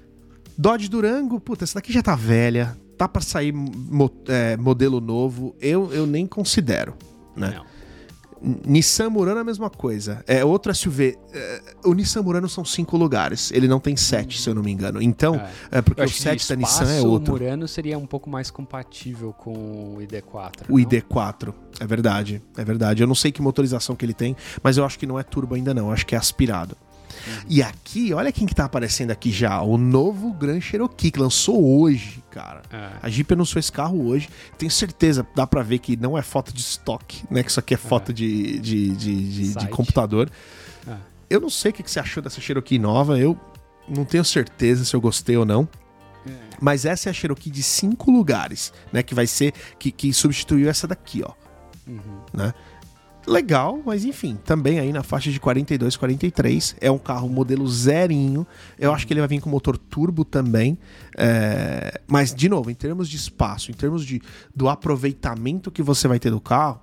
[0.56, 5.56] Dodge Durango, puta, essa daqui já tá velha, tá para sair mo é, modelo novo,
[5.60, 6.94] eu, eu nem considero,
[7.34, 7.54] né?
[7.56, 7.71] Não.
[8.42, 10.22] Nissan Murano é a mesma coisa.
[10.26, 11.16] É outro SUV.
[11.32, 13.52] É, o Nissan Murano são cinco lugares.
[13.52, 15.00] Ele não tem sete, se eu não me engano.
[15.00, 15.40] Então,
[15.70, 17.34] é, porque Eu o sete da Nissan é outro.
[17.34, 20.64] O Murano seria um pouco mais compatível com o ID4.
[20.68, 20.84] O não?
[20.84, 21.54] ID4.
[21.78, 22.42] É verdade.
[22.56, 23.02] É verdade.
[23.02, 25.54] Eu não sei que motorização que ele tem, mas eu acho que não é turbo
[25.54, 25.86] ainda não.
[25.86, 26.76] Eu acho que é aspirado.
[27.48, 29.60] E aqui, olha quem que tá aparecendo aqui já.
[29.62, 32.62] O novo Grand Cherokee, que lançou hoje, cara.
[32.72, 32.90] É.
[33.02, 34.28] A Jeep anunciou esse carro hoje.
[34.58, 37.42] Tenho certeza, dá pra ver que não é foto de estoque, né?
[37.42, 40.30] Que isso aqui é foto de, de, de, de- de computador.
[40.86, 40.94] É.
[41.30, 43.18] Eu não sei o que que você achou dessa Cherokee nova.
[43.18, 43.38] Eu
[43.88, 45.68] não tenho certeza se eu gostei ou não.
[46.26, 46.30] É.
[46.60, 49.02] Mas essa é a Cherokee de cinco lugares, né?
[49.02, 49.52] Que vai ser.
[49.78, 51.32] Que, que substituiu essa daqui, ó.
[51.86, 52.00] Uhum.
[52.32, 52.54] Né?
[53.26, 56.76] Legal, mas enfim, também aí na faixa de 42, 43.
[56.80, 58.46] É um carro modelo zerinho.
[58.78, 60.76] Eu acho que ele vai vir com motor turbo também.
[61.16, 64.20] É, Mas, de novo, em termos de espaço, em termos de,
[64.54, 66.80] do aproveitamento que você vai ter do carro,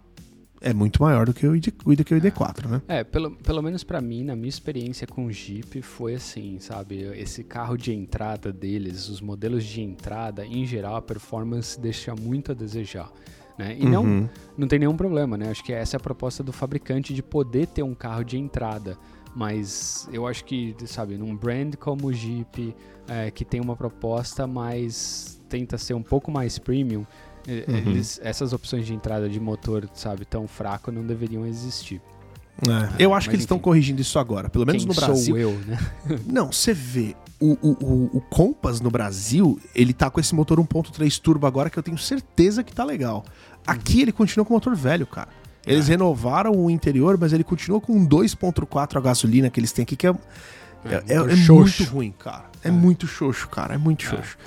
[0.61, 2.81] é muito maior do que o, ID, do que o ID4, né?
[2.87, 7.01] É, pelo, pelo menos pra mim, na minha experiência com o Jeep, foi assim, sabe?
[7.15, 12.51] Esse carro de entrada deles, os modelos de entrada, em geral, a performance deixa muito
[12.51, 13.11] a desejar.
[13.59, 13.75] Né?
[13.77, 13.91] E Uhum.
[13.91, 15.49] não, não tem nenhum problema, né?
[15.51, 18.97] Acho que essa é a proposta do fabricante de poder ter um carro de entrada.
[19.35, 22.73] Mas eu acho que, sabe, num brand como o Jeep,
[23.05, 25.37] é, que tem uma proposta mais.
[25.49, 27.03] tenta ser um pouco mais premium,
[27.47, 27.75] eh, Uhum.
[27.75, 31.99] eles- essas opções de entrada de motor, sabe, tão fraco não deveriam existir.
[32.61, 35.25] É, eu acho mas que eles estão corrigindo isso agora, pelo menos no Brasil.
[35.25, 35.77] sou eu, né?
[36.27, 41.17] Não, você vê, o, o, o Compass no Brasil, ele tá com esse motor 1.3
[41.19, 43.25] turbo agora que eu tenho certeza que tá legal.
[43.71, 45.29] Aqui ele continua com motor velho, cara.
[45.65, 45.91] Eles É.
[45.91, 49.95] renovaram o interior, mas ele continua com um 2.4 a gasolina que eles têm aqui,
[49.95, 50.15] que é,
[50.85, 52.45] é, é- é muito ruim, cara.
[52.61, 53.75] É, muito xoxo, cara.
[53.75, 54.37] É muito xoxo.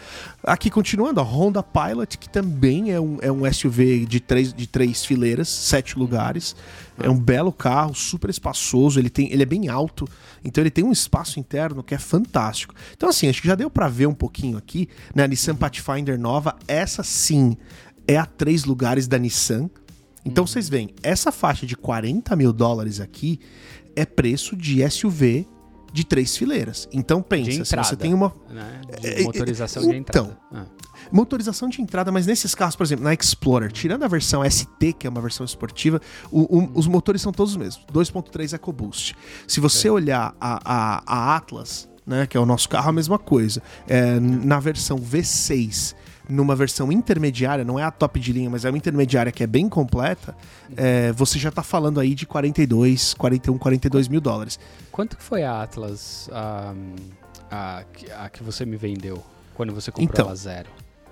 [0.42, 4.66] Aqui, continuando, a Honda Pilot, que também é um, é um SUV de três, de
[4.66, 6.54] três fileiras, sete lugares.
[7.02, 8.98] É um belo carro, super espaçoso.
[9.00, 10.06] Ele, tem, ele é bem alto,
[10.44, 12.74] então ele tem um espaço interno que é fantástico.
[12.94, 15.24] Então, assim, acho que já deu pra ver um pouquinho aqui, né?
[15.24, 17.56] A Nissan Pathfinder nova, essa sim
[18.07, 19.68] é a três lugares da Nissan.
[20.24, 23.40] Então vocês veem, essa faixa de 40 mil dólares aqui
[23.96, 25.46] é preço de SUV
[25.92, 26.88] de três fileiras.
[26.92, 27.88] Então pensa, De se entrada.
[27.88, 28.80] você tem uma né?
[29.03, 30.40] É, De motorização de então, entrada.
[30.53, 30.66] Ah.
[31.11, 35.07] motorização de entrada, mas nesses carros, por exemplo, na Explorer, tirando a versão ST, que
[35.07, 36.00] é uma versão esportiva,
[36.30, 37.84] o- o- os motores são todos os mesmos.
[37.92, 39.14] 2.3 EcoBoost.
[39.46, 43.18] Se você olhar a, a- a Atlas, né, que é o nosso carro, a mesma
[43.18, 43.62] coisa.
[43.86, 45.94] É, na versão V6,
[46.32, 49.46] numa versão intermediária, não é a top de linha, mas é uma intermediária que é
[49.46, 50.34] bem completa,
[50.76, 54.58] é, você já tá falando aí de 42, 41, 42 mil dólares.
[54.90, 56.28] Quanto que foi a Atlas
[57.50, 59.22] a, que- a que você me vendeu
[59.54, 60.68] quando você comprou Então, ela zero?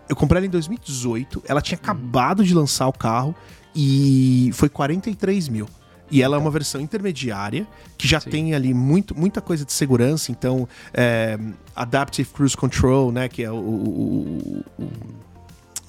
[0.08, 3.34] Eu comprei ela em 2018, ela tinha acabado de lançar o carro
[3.74, 5.68] e foi 43 mil.
[6.10, 8.30] E ela é uma versão intermediária, que já Sim.
[8.30, 11.38] tem ali muito, muita coisa de segurança, então é,
[11.76, 14.90] Adaptive Cruise Control, né, que é o, o- o- o-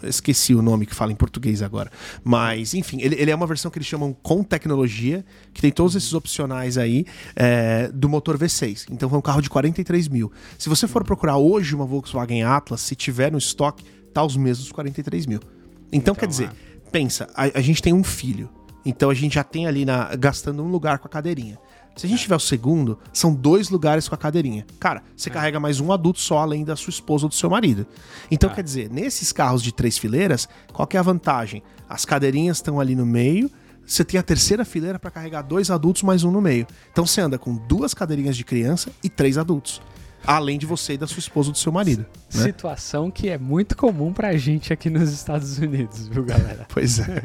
[0.04, 1.92] esqueci o nome que fala em português agora.
[2.24, 5.96] Mas, enfim, ele, ele é uma versão que eles chamam com tecnologia, que tem todos
[5.96, 7.06] esses opcionais aí
[7.36, 8.86] é, do motor V6.
[8.92, 10.32] Então é um carro de 43 mil.
[10.58, 14.72] Se você for procurar hoje uma Volkswagen Atlas, se tiver no estoque, tá os mesmos
[14.72, 15.40] 43 mil.
[15.40, 15.52] Então,
[15.94, 16.90] Então, quer dizer, é.
[16.92, 18.50] pensa, a, a gente tem um filho.
[18.86, 21.58] Então a gente já tem ali na, gastando um lugar com a cadeirinha.
[21.96, 24.66] Se a gente tiver o segundo, são dois lugares com a cadeirinha.
[24.80, 27.86] Cara, você carrega mais um adulto só além da sua esposa ou do seu marido.
[28.32, 28.54] Então, É.
[28.54, 31.62] quer dizer, nesses carros de três fileiras, qual que é a vantagem?
[31.90, 33.52] As cadeirinhas estão ali no meio,
[33.86, 36.66] você tem a terceira fileira para carregar dois adultos mais um no meio.
[36.94, 39.82] Então você anda com duas cadeirinhas de criança e três adultos.
[40.26, 42.06] Além de você e da sua esposa ou do seu marido.
[42.34, 42.44] Né?
[42.44, 46.66] Situação que é muito comum pra gente aqui nos Estados Unidos, viu, galera?
[46.72, 47.24] Pois é.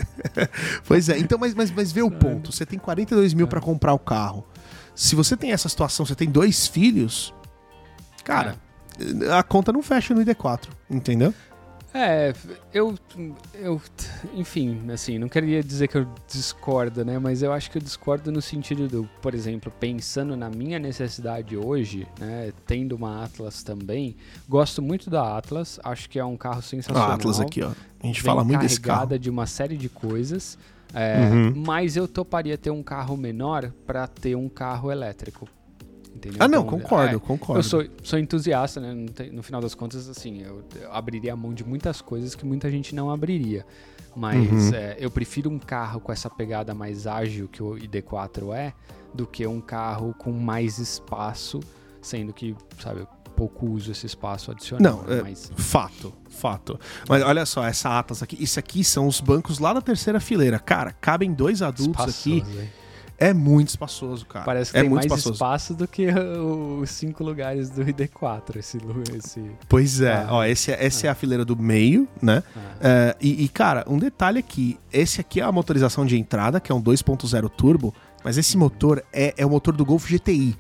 [0.86, 1.18] pois é.
[1.18, 2.50] Então, mas, mas, mas vê o ponto.
[2.52, 4.46] Você tem 42 mil pra comprar o carro.
[4.94, 7.34] Se você tem essa situação, você tem dois filhos,
[8.24, 8.56] cara,
[9.36, 11.34] a conta não fecha no ID4, entendeu?
[11.98, 12.34] É,
[12.74, 12.94] eu,
[13.54, 13.80] eu,
[14.34, 17.18] enfim, assim, não queria dizer que eu discordo, né?
[17.18, 21.56] Mas eu acho que eu discordo no sentido do, por exemplo, pensando na minha necessidade
[21.56, 22.52] hoje, né?
[22.66, 24.14] Tendo uma Atlas também,
[24.46, 27.12] gosto muito da Atlas, acho que é um carro sensacional.
[27.12, 27.70] A Atlas aqui, ó.
[28.02, 28.98] A gente fala muito desse carro.
[28.98, 30.58] carregada de uma série de coisas.
[30.92, 31.64] É, uhum.
[31.66, 35.48] Mas eu toparia ter um carro menor para ter um carro elétrico.
[36.28, 36.44] Entendeu?
[36.44, 37.58] Ah, não, então, concordo, é, concordo.
[37.60, 39.06] Eu sou, sou entusiasta, né?
[39.32, 42.70] No final das contas, assim, eu, eu, abriria a mão de muitas coisas que muita
[42.70, 43.64] gente não abriria.
[44.14, 44.74] Mas uhum.
[44.74, 48.72] é, eu prefiro um carro com essa pegada mais ágil que o ID4 é,
[49.12, 51.60] do que um carro com mais espaço,
[52.00, 53.06] sendo que, sabe,
[53.36, 54.96] pouco uso esse espaço adicional.
[54.96, 55.20] Não, né?
[55.22, 55.52] mas...
[55.54, 56.80] fato, fato.
[57.06, 60.58] Mas olha só, essa Atlas aqui, isso aqui são os bancos lá da terceira fileira.
[60.58, 62.60] Cara, cabem dois adultos Espaçoso, aqui.
[62.60, 62.68] Hein?
[63.18, 64.44] É muito espaçoso, cara.
[64.44, 65.34] Parece que é tem muito mais espaçoso.
[65.34, 66.06] espaço do que
[66.80, 68.56] os cinco lugares do ID4.
[68.56, 68.78] Esse,
[69.16, 69.50] esse...
[69.68, 71.08] Pois é, ah, ó, esse, é, essa ah.
[71.08, 72.42] é a fileira do meio, né?
[72.54, 72.60] Ah.
[72.80, 76.70] É, e, e, cara, um detalhe aqui: esse aqui é a motorização de entrada, que
[76.70, 80.56] é um 2.0 turbo, mas esse motor é, é o motor do Golf GTI.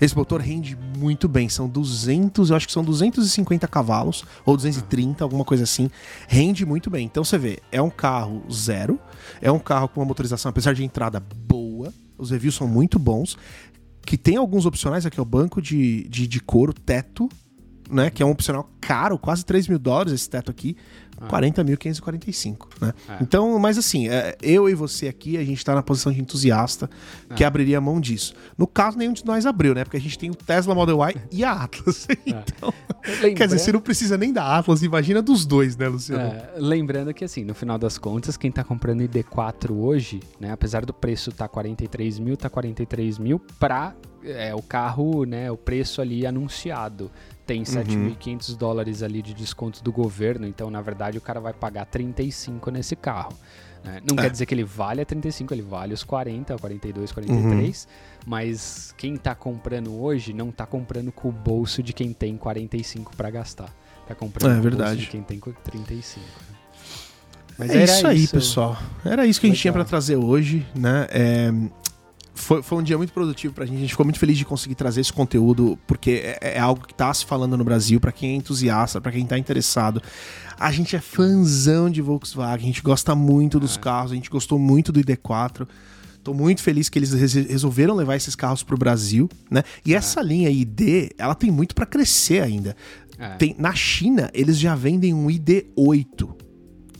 [0.00, 5.22] Esse motor rende muito bem, são 200, eu acho que são 250 cavalos, ou 230,
[5.22, 5.88] alguma coisa assim.
[6.26, 7.06] Rende muito bem.
[7.06, 8.98] Então você vê, é um carro zero,
[9.40, 13.36] é um carro com uma motorização, apesar de entrada boa, os reviews são muito bons,
[14.04, 17.28] que tem alguns opcionais, aqui é o banco de, de, de couro, teto,
[17.90, 18.10] né?
[18.10, 20.76] Que é um opcional caro, quase 3 mil dólares esse teto aqui.
[21.20, 21.28] Ah.
[21.28, 22.92] 40.545, né?
[23.08, 23.18] É.
[23.20, 26.90] Então, mas assim, é, eu e você aqui, a gente tá na posição de entusiasta
[27.36, 27.46] que é.
[27.46, 28.34] abriria a mão disso.
[28.58, 29.84] No caso, nenhum de nós abriu, né?
[29.84, 32.06] Porque a gente tem o Tesla Model Y e a Atlas.
[32.24, 32.42] É.
[32.46, 32.72] então,
[33.34, 36.22] quer dizer, você não precisa nem da Atlas, imagina dos dois, né, Luciano?
[36.22, 40.50] É, lembrando que, assim, no final das contas, quem tá comprando ID4 hoje, né?
[40.50, 45.50] Apesar do preço tá 43 mil, tá 43 mil pra é, o carro, né?
[45.50, 47.10] O preço ali anunciado
[47.46, 48.56] tem 7.500 uhum.
[48.56, 52.96] dólares ali de desconto do governo, então na verdade o cara vai pagar 35 nesse
[52.96, 53.32] carro.
[53.84, 54.00] Né?
[54.08, 54.22] Não é.
[54.22, 58.22] quer dizer que ele vale a 35, ele vale os 40, 42, 43, uhum.
[58.26, 63.14] mas quem está comprando hoje não está comprando com o bolso de quem tem 45
[63.14, 63.70] para gastar.
[64.02, 64.82] Está comprando é, com verdade.
[64.82, 66.20] o bolso de quem tem 35.
[66.20, 66.54] Né?
[67.58, 68.76] Mas é isso aí, pessoal.
[69.04, 69.52] Era isso que Legal.
[69.52, 71.06] a gente tinha para trazer hoje, né?
[71.10, 71.52] É,
[72.34, 73.76] foi, foi um dia muito produtivo pra gente.
[73.76, 76.92] A gente ficou muito feliz de conseguir trazer esse conteúdo, porque é, é algo que
[76.92, 80.02] tá se falando no Brasil, para quem é entusiasta, para quem tá interessado.
[80.58, 83.80] A gente é fãzão de Volkswagen, a gente gosta muito dos é.
[83.80, 85.66] carros, a gente gostou muito do ID4.
[86.24, 89.62] Tô muito feliz que eles resolveram levar esses carros pro Brasil, né?
[89.84, 89.96] E é.
[89.98, 92.74] essa linha ID, ela tem muito para crescer ainda.
[93.18, 93.28] É.
[93.36, 96.43] Tem, na China, eles já vendem um ID8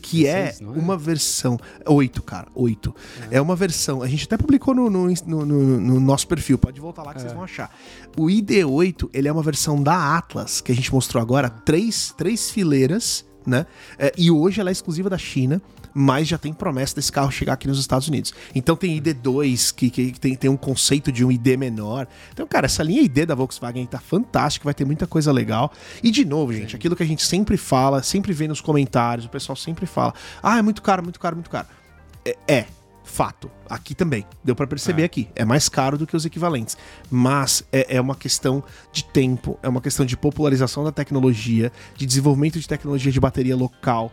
[0.05, 1.57] que é, é, uma versão.
[1.87, 2.95] Oito, cara, oito.
[3.31, 3.37] É.
[3.37, 3.41] é.
[3.41, 4.03] uma versão.
[4.03, 7.21] A gente até publicou no, no, no, no nosso perfil, pode voltar lá que é.
[7.21, 7.75] vocês vão achar.
[8.15, 12.51] O ID8, ele é uma versão da Atlas, que a gente mostrou agora, três, três
[12.51, 13.65] fileiras, né?
[13.97, 15.59] É, e hoje ela é exclusiva da China
[15.97, 18.33] mas já tem promessa desse carro chegar aqui nos Estados Unidos.
[18.53, 22.05] Então tem ID2, que, que tem, tem um conceito de um ID menor.
[22.33, 25.71] Então, cara, essa linha ID da Volkswagen tá fantástica, vai ter muita coisa legal.
[26.03, 26.75] E de novo, gente, Sim.
[26.75, 30.57] aquilo que a gente sempre fala, sempre vê nos comentários, o pessoal sempre fala: ah,
[30.57, 31.67] é muito caro, muito caro, muito caro.
[32.25, 32.65] É, é
[33.05, 33.49] fato.
[33.69, 34.25] Aqui também.
[34.43, 35.05] Deu para perceber é.
[35.05, 35.29] aqui.
[35.33, 36.77] É mais caro do que os equivalentes.
[37.09, 42.05] Mas é, é, uma questão de tempo, é uma questão de popularização da tecnologia, de
[42.05, 44.11] desenvolvimento de tecnologia de bateria local.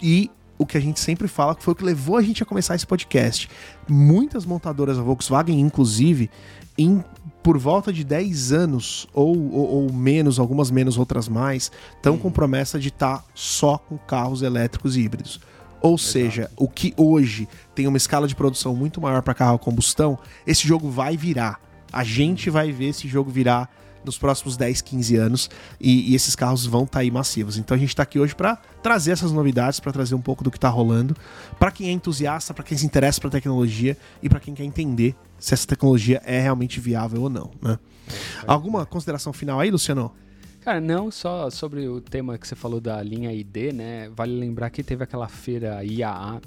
[0.00, 2.46] E o que a gente sempre fala, que foi o que levou a gente a
[2.46, 3.48] começar esse podcast.
[3.88, 6.30] Muitas montadoras, a Volkswagen inclusive,
[6.76, 7.02] em
[7.42, 12.30] por volta de 10 anos, ou, ou, ou menos, algumas menos, outras mais, estão com
[12.30, 15.38] promessa de estar tá só com carros elétricos e híbridos.
[15.82, 19.58] Ou seja, o que hoje tem uma escala de produção muito maior para carro a
[19.58, 21.60] combustão, esse jogo vai virar.
[21.92, 23.70] A gente vai ver esse jogo virar
[24.04, 25.50] nos próximos 10, 15 anos
[25.80, 27.56] e, e esses carros vão estar tá aí massivos.
[27.56, 30.50] Então a gente está aqui hoje para trazer essas novidades, para trazer um pouco do
[30.50, 31.16] que está rolando,
[31.58, 35.14] para quem é entusiasta, para quem se interessa para tecnologia e para quem quer entender
[35.38, 37.50] se essa tecnologia é realmente viável ou não.
[37.60, 37.78] Né?
[38.08, 40.12] É, Alguma consideração final aí, Luciano?
[40.60, 44.08] Cara, não só sobre o tema que você falou da linha ID, né?
[44.16, 46.40] Vale lembrar que teve aquela feira IAA,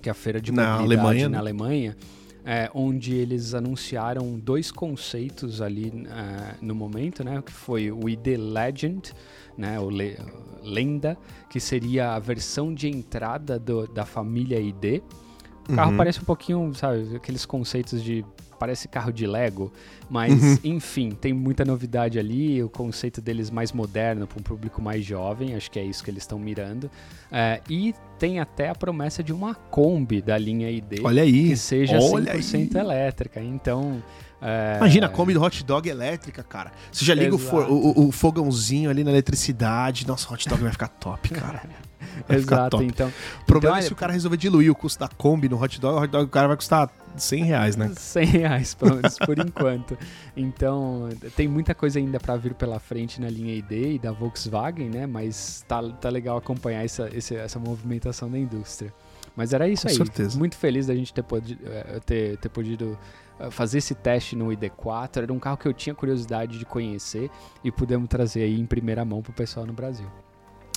[0.00, 1.96] que é a feira de na Alemanha, na né?
[2.52, 7.40] É, onde eles anunciaram dois conceitos ali uh, no momento, né?
[7.46, 9.12] Que foi o ID Legend,
[9.56, 9.78] né?
[9.78, 10.18] O Le
[10.60, 11.16] Lenda,
[11.48, 15.00] que seria a versão de entrada do, da família ID.
[15.72, 15.96] O carro uhum.
[15.96, 18.24] parece um pouquinho, sabe, aqueles conceitos de
[18.58, 19.72] parece carro de Lego,
[20.08, 20.58] mas uhum.
[20.64, 25.54] enfim, tem muita novidade ali, o conceito deles mais moderno para um público mais jovem,
[25.54, 26.90] acho que é isso que eles estão mirando.
[27.32, 31.56] É, e tem até a promessa de uma Kombi da linha ID Olha aí, que
[31.56, 32.80] seja olha 100% aí.
[32.80, 33.40] elétrica.
[33.40, 34.02] Então,
[34.40, 34.76] é...
[34.78, 36.72] Imagina a Kombi do hot dog elétrica, cara.
[36.90, 40.06] Você já liga o, o, o, fogãozinho ali na eletricidade.
[40.06, 41.62] Nossa, o hot dog vai ficar top, cara.
[42.28, 43.12] Exato, então.
[43.42, 45.78] O problema então, é se o cara resolver diluir o custo da Kombi no hot
[45.80, 47.92] dog, o hot dog o cara vai custar 100 reais, né?
[47.94, 49.98] 100 reais, pelo menos por enquanto.
[50.36, 54.88] Então, tem muita coisa ainda para vir pela frente na linha ID e da Volkswagen,
[54.88, 55.06] né?
[55.06, 58.92] Mas tá, tá legal acompanhar essa, essa movimentação da indústria.
[59.36, 59.96] Mas era isso Com aí.
[59.96, 60.38] certeza.
[60.38, 62.98] Muito feliz da gente ter, podido, eh, ter, ter podido
[63.50, 65.22] fazer esse teste no ID4.
[65.22, 67.30] Era um carro que eu tinha curiosidade de conhecer
[67.62, 70.06] e pudemos trazer aí em primeira mão pro pessoal no Brasil.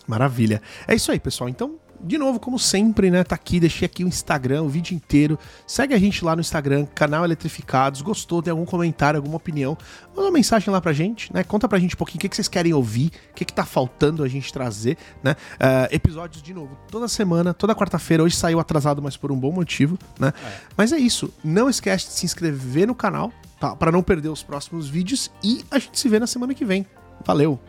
[0.07, 0.61] Maravilha.
[0.88, 1.49] É isso aí, pessoal.
[1.49, 3.24] Então, de novo, como sempre, né?
[3.24, 5.39] Tá aqui, deixei aqui o Instagram, o vídeo inteiro.
[5.66, 8.01] Segue a gente lá no Instagram, canal Eletrificados.
[8.01, 8.41] Gostou?
[8.41, 9.78] Tem algum comentário, alguma opinião?
[10.10, 11.43] Manda uma mensagem lá pra gente, né?
[11.43, 13.66] Conta pra gente um pouquinho o que, que vocês querem ouvir, o que, que tá
[13.66, 15.32] faltando a gente trazer, né?
[15.54, 18.22] Uh, episódios de novo, toda semana, toda quarta-feira.
[18.22, 20.34] Hoje saiu atrasado, mas por um bom motivo, né?
[20.45, 20.58] É.
[20.76, 21.34] Mas é isso.
[21.43, 23.76] Não esquece de se inscrever no canal, tá?
[23.76, 25.32] Pra não perder os próximos vídeos.
[25.41, 26.86] E a gente se vê na semana que vem.
[27.26, 27.60] Valeu!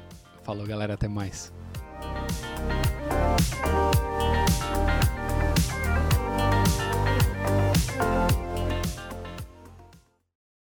[0.43, 0.95] Falou, galera.
[0.95, 1.53] Até mais.